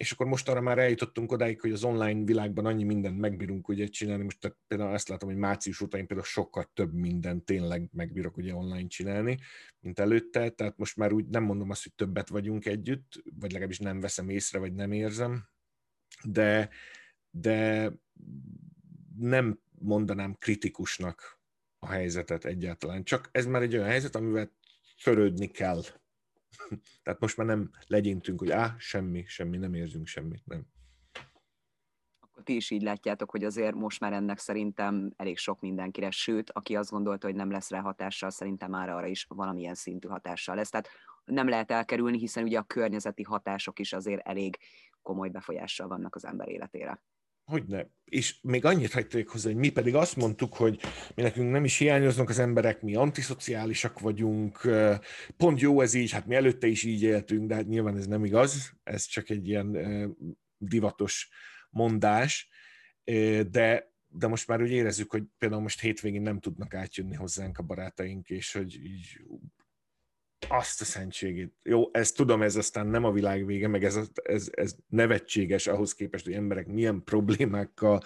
és 0.00 0.12
akkor 0.12 0.26
most 0.26 0.48
arra 0.48 0.60
már 0.60 0.78
eljutottunk 0.78 1.32
odáig, 1.32 1.60
hogy 1.60 1.72
az 1.72 1.84
online 1.84 2.24
világban 2.24 2.66
annyi 2.66 2.84
mindent 2.84 3.18
megbírunk 3.18 3.68
ugye 3.68 3.86
csinálni, 3.86 4.22
most 4.22 4.40
tehát 4.40 4.56
például 4.66 4.92
azt 4.92 5.08
látom, 5.08 5.28
hogy 5.28 5.38
március 5.38 5.80
után 5.80 6.06
például 6.06 6.28
sokkal 6.28 6.70
több 6.74 6.92
mindent 6.92 7.44
tényleg 7.44 7.88
megbírok 7.92 8.36
ugye 8.36 8.54
online 8.54 8.86
csinálni, 8.86 9.38
mint 9.80 9.98
előtte, 9.98 10.50
tehát 10.50 10.76
most 10.76 10.96
már 10.96 11.12
úgy 11.12 11.26
nem 11.26 11.42
mondom 11.42 11.70
azt, 11.70 11.82
hogy 11.82 11.92
többet 11.94 12.28
vagyunk 12.28 12.66
együtt, 12.66 13.22
vagy 13.38 13.50
legalábbis 13.50 13.78
nem 13.78 14.00
veszem 14.00 14.28
észre, 14.28 14.58
vagy 14.58 14.74
nem 14.74 14.92
érzem, 14.92 15.48
de, 16.24 16.68
de 17.30 17.92
nem 19.18 19.60
mondanám 19.78 20.34
kritikusnak 20.38 21.40
a 21.78 21.86
helyzetet 21.86 22.44
egyáltalán. 22.44 23.04
Csak 23.04 23.28
ez 23.32 23.46
már 23.46 23.62
egy 23.62 23.74
olyan 23.74 23.88
helyzet, 23.88 24.14
amivel 24.14 24.52
törődni 25.02 25.46
kell 25.46 25.82
Tehát 27.02 27.20
most 27.20 27.36
már 27.36 27.46
nem 27.46 27.70
legyintünk, 27.86 28.38
hogy 28.38 28.50
á, 28.50 28.74
semmi, 28.78 29.24
semmi, 29.26 29.56
nem 29.56 29.74
érzünk 29.74 30.06
semmit, 30.06 30.46
nem. 30.46 30.66
Akkor 32.20 32.42
ti 32.42 32.56
is 32.56 32.70
így 32.70 32.82
látjátok, 32.82 33.30
hogy 33.30 33.44
azért 33.44 33.74
most 33.74 34.00
már 34.00 34.12
ennek 34.12 34.38
szerintem 34.38 35.12
elég 35.16 35.38
sok 35.38 35.60
mindenkire, 35.60 36.10
sőt, 36.10 36.50
aki 36.50 36.76
azt 36.76 36.90
gondolta, 36.90 37.26
hogy 37.26 37.36
nem 37.36 37.50
lesz 37.50 37.70
rá 37.70 37.80
hatással, 37.80 38.30
szerintem 38.30 38.70
már 38.70 38.88
arra 38.88 39.06
is 39.06 39.26
valamilyen 39.28 39.74
szintű 39.74 40.08
hatással 40.08 40.54
lesz. 40.54 40.70
Tehát 40.70 40.88
nem 41.24 41.48
lehet 41.48 41.70
elkerülni, 41.70 42.18
hiszen 42.18 42.44
ugye 42.44 42.58
a 42.58 42.62
környezeti 42.62 43.22
hatások 43.22 43.78
is 43.78 43.92
azért 43.92 44.26
elég 44.26 44.58
komoly 45.02 45.28
befolyással 45.28 45.88
vannak 45.88 46.14
az 46.14 46.24
ember 46.24 46.48
életére. 46.48 47.02
Hogyne. 47.44 47.90
És 48.04 48.38
még 48.42 48.64
annyit 48.64 48.92
hagyték 48.92 49.28
hozzá, 49.28 49.50
hogy 49.50 49.58
mi 49.58 49.70
pedig 49.70 49.94
azt 49.94 50.16
mondtuk, 50.16 50.54
hogy 50.54 50.80
mi 51.14 51.22
nekünk 51.22 51.50
nem 51.50 51.64
is 51.64 51.78
hiányoznak 51.78 52.28
az 52.28 52.38
emberek, 52.38 52.82
mi 52.82 52.94
antiszociálisak 52.94 54.00
vagyunk, 54.00 54.68
pont 55.36 55.60
jó 55.60 55.80
ez 55.80 55.94
így, 55.94 56.10
hát 56.10 56.26
mi 56.26 56.34
előtte 56.34 56.66
is 56.66 56.82
így 56.82 57.02
éltünk, 57.02 57.48
de 57.48 57.54
hát 57.54 57.66
nyilván 57.66 57.96
ez 57.96 58.06
nem 58.06 58.24
igaz, 58.24 58.72
ez 58.82 59.04
csak 59.04 59.30
egy 59.30 59.48
ilyen 59.48 59.76
divatos 60.56 61.28
mondás, 61.70 62.48
de, 63.50 63.92
de 64.08 64.26
most 64.26 64.46
már 64.46 64.62
úgy 64.62 64.70
érezzük, 64.70 65.10
hogy 65.10 65.22
például 65.38 65.62
most 65.62 65.80
hétvégén 65.80 66.22
nem 66.22 66.40
tudnak 66.40 66.74
átjönni 66.74 67.14
hozzánk 67.14 67.58
a 67.58 67.62
barátaink, 67.62 68.28
és 68.28 68.52
hogy 68.52 68.74
így 68.74 69.24
azt 70.48 70.80
a 70.80 70.84
szentségét. 70.84 71.54
Jó, 71.62 71.88
ezt 71.92 72.16
tudom, 72.16 72.42
ez 72.42 72.56
aztán 72.56 72.86
nem 72.86 73.04
a 73.04 73.12
világ 73.12 73.46
vége, 73.46 73.68
meg 73.68 73.84
ez, 73.84 73.98
ez, 74.22 74.48
ez 74.52 74.74
nevetséges 74.88 75.66
ahhoz 75.66 75.94
képest, 75.94 76.24
hogy 76.24 76.34
emberek 76.34 76.66
milyen 76.66 77.04
problémákkal 77.04 78.00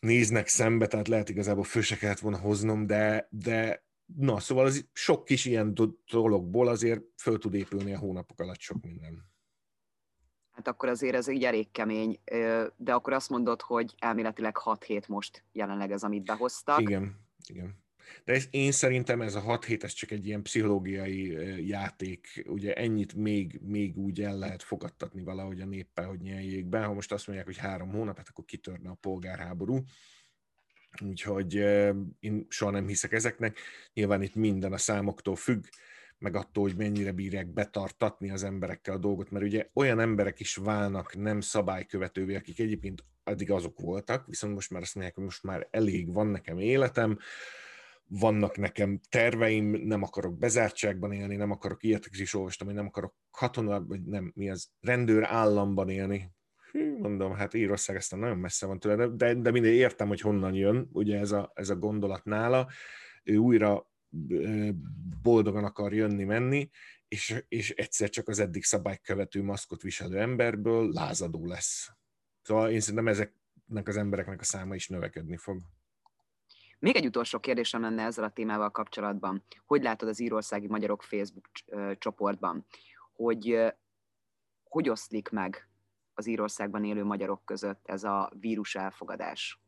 néznek 0.00 0.46
szembe, 0.46 0.86
tehát 0.86 1.08
lehet 1.08 1.28
igazából 1.28 1.64
fő 1.64 1.80
se 1.80 1.96
kellett 1.96 2.18
volna 2.18 2.38
hoznom, 2.38 2.86
de, 2.86 3.28
de 3.30 3.86
na, 4.16 4.40
szóval 4.40 4.64
az 4.64 4.88
sok 4.92 5.24
kis 5.24 5.44
ilyen 5.44 5.74
dologból 6.10 6.68
azért 6.68 7.02
föl 7.16 7.38
tud 7.38 7.54
épülni 7.54 7.94
a 7.94 7.98
hónapok 7.98 8.40
alatt 8.40 8.60
sok 8.60 8.82
minden. 8.82 9.26
Hát 10.50 10.68
akkor 10.68 10.88
azért 10.88 11.14
ez 11.14 11.28
egy 11.28 11.44
elég 11.44 11.70
kemény, 11.70 12.20
de 12.76 12.94
akkor 12.94 13.12
azt 13.12 13.30
mondod, 13.30 13.62
hogy 13.62 13.94
elméletileg 13.98 14.56
6 14.56 14.84
hét 14.84 15.08
most 15.08 15.44
jelenleg 15.52 15.92
ez, 15.92 16.02
amit 16.02 16.24
behoztak. 16.24 16.80
Igen, 16.80 17.16
igen. 17.46 17.86
De 18.24 18.32
ez, 18.32 18.46
én 18.50 18.72
szerintem 18.72 19.20
ez 19.20 19.34
a 19.34 19.40
6 19.40 19.64
hét, 19.64 19.84
ez 19.84 19.92
csak 19.92 20.10
egy 20.10 20.26
ilyen 20.26 20.42
pszichológiai 20.42 21.36
játék, 21.68 22.44
ugye 22.46 22.74
ennyit 22.74 23.14
még, 23.14 23.60
még 23.62 23.96
úgy 23.96 24.22
el 24.22 24.38
lehet 24.38 24.62
fogadtatni 24.62 25.22
valahogy 25.22 25.60
a 25.60 25.66
néppel, 25.66 26.06
hogy 26.06 26.20
nyeljék 26.20 26.66
be. 26.66 26.82
Ha 26.82 26.92
most 26.92 27.12
azt 27.12 27.26
mondják, 27.26 27.48
hogy 27.48 27.58
három 27.58 27.90
hónap, 27.90 28.16
hát 28.16 28.28
akkor 28.28 28.44
kitörne 28.44 28.90
a 28.90 28.98
polgárháború. 29.00 29.82
Úgyhogy 31.04 31.54
én 32.20 32.46
soha 32.48 32.70
nem 32.70 32.86
hiszek 32.86 33.12
ezeknek. 33.12 33.58
Nyilván 33.92 34.22
itt 34.22 34.34
minden 34.34 34.72
a 34.72 34.78
számoktól 34.78 35.36
függ, 35.36 35.64
meg 36.18 36.34
attól, 36.36 36.62
hogy 36.62 36.76
mennyire 36.76 37.12
bírják 37.12 37.46
betartatni 37.46 38.30
az 38.30 38.42
emberekkel 38.42 38.94
a 38.94 38.98
dolgot, 38.98 39.30
mert 39.30 39.44
ugye 39.44 39.68
olyan 39.72 40.00
emberek 40.00 40.40
is 40.40 40.56
válnak 40.56 41.16
nem 41.16 41.40
szabálykövetővé, 41.40 42.34
akik 42.34 42.60
egyébként 42.60 43.04
addig 43.24 43.50
azok 43.50 43.80
voltak, 43.80 44.26
viszont 44.26 44.54
most 44.54 44.70
már 44.70 44.82
azt 44.82 44.94
mondják, 44.94 45.16
hogy 45.16 45.24
most 45.24 45.42
már 45.42 45.68
elég 45.70 46.12
van 46.12 46.26
nekem 46.26 46.58
életem, 46.58 47.18
vannak 48.08 48.56
nekem 48.56 49.00
terveim, 49.08 49.64
nem 49.64 50.02
akarok 50.02 50.38
bezártságban 50.38 51.12
élni, 51.12 51.36
nem 51.36 51.50
akarok 51.50 51.82
ilyet 51.82 52.08
is 52.10 52.34
olvastam, 52.34 52.66
hogy 52.66 52.76
nem 52.76 52.86
akarok 52.86 53.14
katona, 53.30 53.84
vagy 53.84 54.04
nem, 54.04 54.32
mi 54.34 54.50
az, 54.50 54.70
rendőr 54.80 55.24
államban 55.24 55.88
élni. 55.88 56.32
Hű, 56.70 56.98
mondom, 56.98 57.34
hát 57.34 57.54
Írország 57.54 57.96
aztán 57.96 58.18
nagyon 58.18 58.38
messze 58.38 58.66
van 58.66 58.80
tőle, 58.80 59.06
de, 59.06 59.34
de 59.34 59.50
mindig 59.50 59.74
értem, 59.74 60.08
hogy 60.08 60.20
honnan 60.20 60.54
jön, 60.54 60.88
ugye 60.92 61.18
ez 61.18 61.32
a, 61.32 61.52
ez 61.54 61.70
a 61.70 61.76
gondolat 61.76 62.24
nála. 62.24 62.68
Ő 63.24 63.36
újra 63.36 63.90
boldogan 65.22 65.64
akar 65.64 65.94
jönni-menni, 65.94 66.70
és, 67.08 67.44
és 67.48 67.70
egyszer 67.70 68.08
csak 68.08 68.28
az 68.28 68.38
eddig 68.38 68.64
szabálykövető 68.64 69.42
maszkot 69.42 69.82
viselő 69.82 70.18
emberből 70.18 70.92
lázadó 70.92 71.46
lesz. 71.46 71.90
Szóval 72.42 72.70
én 72.70 72.80
szerintem 72.80 73.08
ezeknek 73.08 73.88
az 73.88 73.96
embereknek 73.96 74.40
a 74.40 74.44
száma 74.44 74.74
is 74.74 74.88
növekedni 74.88 75.36
fog. 75.36 75.60
Még 76.78 76.96
egy 76.96 77.06
utolsó 77.06 77.38
kérdésem 77.38 77.80
lenne 77.80 78.04
ezzel 78.04 78.24
a 78.24 78.30
témával 78.30 78.70
kapcsolatban. 78.70 79.44
Hogy 79.66 79.82
látod 79.82 80.08
az 80.08 80.20
írországi 80.20 80.66
magyarok 80.66 81.02
Facebook 81.02 81.48
csoportban, 81.98 82.66
hogy 83.12 83.72
hogy 84.68 84.88
oszlik 84.88 85.28
meg 85.28 85.68
az 86.14 86.26
Írországban 86.26 86.84
élő 86.84 87.04
magyarok 87.04 87.44
között 87.44 87.80
ez 87.84 88.04
a 88.04 88.32
vírus 88.40 88.74
elfogadás? 88.74 89.60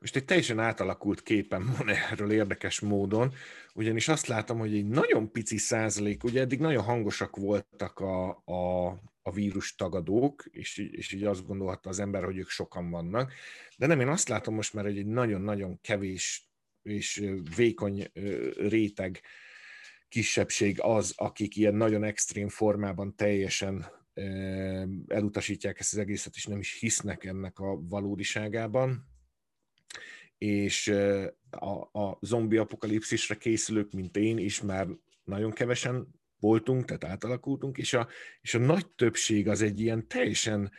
Most 0.00 0.16
egy 0.16 0.24
teljesen 0.24 0.58
átalakult 0.58 1.22
képen 1.22 1.74
van 1.78 1.88
erről 1.88 2.30
érdekes 2.30 2.80
módon, 2.80 3.32
ugyanis 3.74 4.08
azt 4.08 4.26
látom, 4.26 4.58
hogy 4.58 4.74
egy 4.74 4.88
nagyon 4.88 5.32
pici 5.32 5.56
százalék, 5.56 6.24
ugye 6.24 6.40
eddig 6.40 6.60
nagyon 6.60 6.82
hangosak 6.82 7.36
voltak 7.36 7.98
a, 7.98 8.28
a, 8.30 8.88
a 9.22 9.30
vírus 9.30 9.74
tagadók, 9.74 10.44
és, 10.50 10.78
és 10.78 11.12
így 11.12 11.24
azt 11.24 11.46
gondolhatta 11.46 11.88
az 11.88 11.98
ember, 11.98 12.24
hogy 12.24 12.36
ők 12.36 12.48
sokan 12.48 12.90
vannak, 12.90 13.32
de 13.76 13.86
nem, 13.86 14.00
én 14.00 14.08
azt 14.08 14.28
látom 14.28 14.54
most 14.54 14.74
már, 14.74 14.84
hogy 14.84 14.98
egy 14.98 15.06
nagyon-nagyon 15.06 15.80
kevés 15.80 16.50
és 16.82 17.30
vékony 17.56 18.10
réteg 18.56 19.20
kisebbség 20.08 20.80
az, 20.80 21.12
akik 21.16 21.56
ilyen 21.56 21.74
nagyon 21.74 22.04
extrém 22.04 22.48
formában 22.48 23.16
teljesen 23.16 23.86
elutasítják 25.06 25.78
ezt 25.78 25.92
az 25.92 25.98
egészet, 25.98 26.34
és 26.34 26.46
nem 26.46 26.58
is 26.58 26.78
hisznek 26.78 27.24
ennek 27.24 27.58
a 27.58 27.80
valódiságában. 27.88 29.06
És 30.38 30.88
a, 31.50 32.00
a 32.00 32.18
zombi 32.20 32.56
apokalipszisre 32.56 33.34
készülők, 33.34 33.92
mint 33.92 34.16
én 34.16 34.38
is 34.38 34.60
már 34.60 34.86
nagyon 35.24 35.50
kevesen 35.50 36.21
voltunk, 36.42 36.84
tehát 36.84 37.04
átalakultunk, 37.04 37.78
és 37.78 37.92
a, 37.92 38.08
és 38.40 38.54
a 38.54 38.58
nagy 38.58 38.86
többség 38.86 39.48
az 39.48 39.62
egy 39.62 39.80
ilyen 39.80 40.08
teljesen 40.08 40.72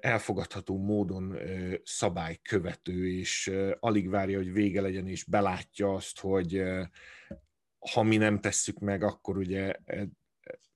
elfogadható 0.00 0.78
módon 0.78 1.38
szabálykövető, 1.82 3.10
és 3.10 3.52
alig 3.80 4.08
várja, 4.08 4.38
hogy 4.38 4.52
vége 4.52 4.80
legyen, 4.80 5.08
és 5.08 5.24
belátja 5.24 5.94
azt, 5.94 6.20
hogy 6.20 6.62
ha 7.92 8.02
mi 8.02 8.16
nem 8.16 8.40
tesszük 8.40 8.78
meg, 8.78 9.02
akkor 9.02 9.36
ugye 9.36 9.72
e, 9.84 10.08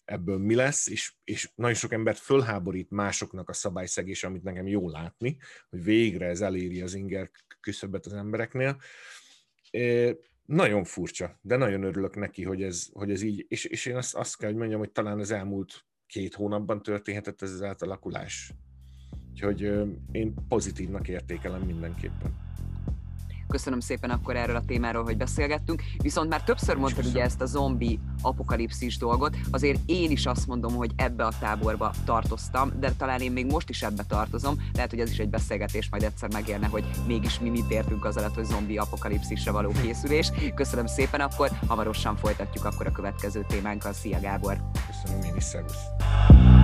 ebből 0.04 0.38
mi 0.38 0.54
lesz, 0.54 0.86
és, 0.86 1.14
és 1.24 1.50
nagyon 1.54 1.74
sok 1.74 1.92
embert 1.92 2.18
fölháborít 2.18 2.90
másoknak 2.90 3.48
a 3.48 3.52
szabályszegés, 3.52 4.24
amit 4.24 4.42
nekem 4.42 4.66
jó 4.66 4.88
látni, 4.88 5.38
hogy 5.68 5.84
végre 5.84 6.26
ez 6.26 6.40
eléri 6.40 6.80
az 6.80 6.94
inger 6.94 7.30
küszöbet 7.60 8.06
az 8.06 8.12
embereknél. 8.12 8.80
Nagyon 10.46 10.84
furcsa, 10.84 11.38
de 11.42 11.56
nagyon 11.56 11.82
örülök 11.82 12.16
neki, 12.16 12.44
hogy 12.44 12.62
ez, 12.62 12.88
hogy 12.92 13.10
ez 13.10 13.22
így, 13.22 13.46
és, 13.48 13.64
és 13.64 13.86
én 13.86 13.96
azt, 13.96 14.14
azt 14.14 14.36
kell, 14.36 14.48
hogy 14.48 14.58
mondjam, 14.58 14.78
hogy 14.78 14.90
talán 14.90 15.18
az 15.18 15.30
elmúlt 15.30 15.84
két 16.06 16.34
hónapban 16.34 16.82
történhetett 16.82 17.42
ez 17.42 17.50
az 17.52 17.62
átalakulás. 17.62 18.52
Úgyhogy 19.30 19.60
én 20.12 20.34
pozitívnak 20.48 21.08
értékelem 21.08 21.62
mindenképpen. 21.62 22.45
Köszönöm 23.48 23.80
szépen 23.80 24.10
akkor 24.10 24.36
erről 24.36 24.56
a 24.56 24.62
témáról, 24.66 25.04
hogy 25.04 25.16
beszélgettünk. 25.16 25.82
Viszont 26.02 26.28
már 26.28 26.42
többször 26.42 26.76
mondtad 26.76 27.06
ugye 27.06 27.22
ezt 27.22 27.40
a 27.40 27.46
zombi 27.46 27.98
apokalipszis 28.22 28.98
dolgot, 28.98 29.36
azért 29.50 29.80
én 29.86 30.10
is 30.10 30.26
azt 30.26 30.46
mondom, 30.46 30.74
hogy 30.74 30.90
ebbe 30.96 31.24
a 31.24 31.32
táborba 31.40 31.92
tartoztam, 32.04 32.72
de 32.80 32.92
talán 32.92 33.20
én 33.20 33.32
még 33.32 33.46
most 33.46 33.68
is 33.68 33.82
ebbe 33.82 34.02
tartozom. 34.08 34.56
Lehet, 34.74 34.90
hogy 34.90 35.00
ez 35.00 35.10
is 35.10 35.18
egy 35.18 35.28
beszélgetés 35.28 35.88
majd 35.90 36.02
egyszer 36.02 36.32
megérne, 36.32 36.66
hogy 36.66 36.84
mégis 37.06 37.40
mi 37.40 37.48
mit 37.48 37.70
értünk 37.70 38.04
az 38.04 38.16
alatt, 38.16 38.34
hogy 38.34 38.44
zombi 38.44 38.78
apokalipszisre 38.78 39.50
való 39.50 39.72
készülés. 39.82 40.30
Köszönöm 40.54 40.86
szépen, 40.86 41.20
akkor 41.20 41.50
hamarosan 41.66 42.16
folytatjuk 42.16 42.64
akkor 42.64 42.86
a 42.86 42.92
következő 42.92 43.44
témánkkal. 43.48 43.92
Szia 43.92 44.20
Gábor! 44.20 44.56
Köszönöm 44.86 45.22
én 45.24 45.36
is, 45.36 45.44
szervusz! 45.44 46.55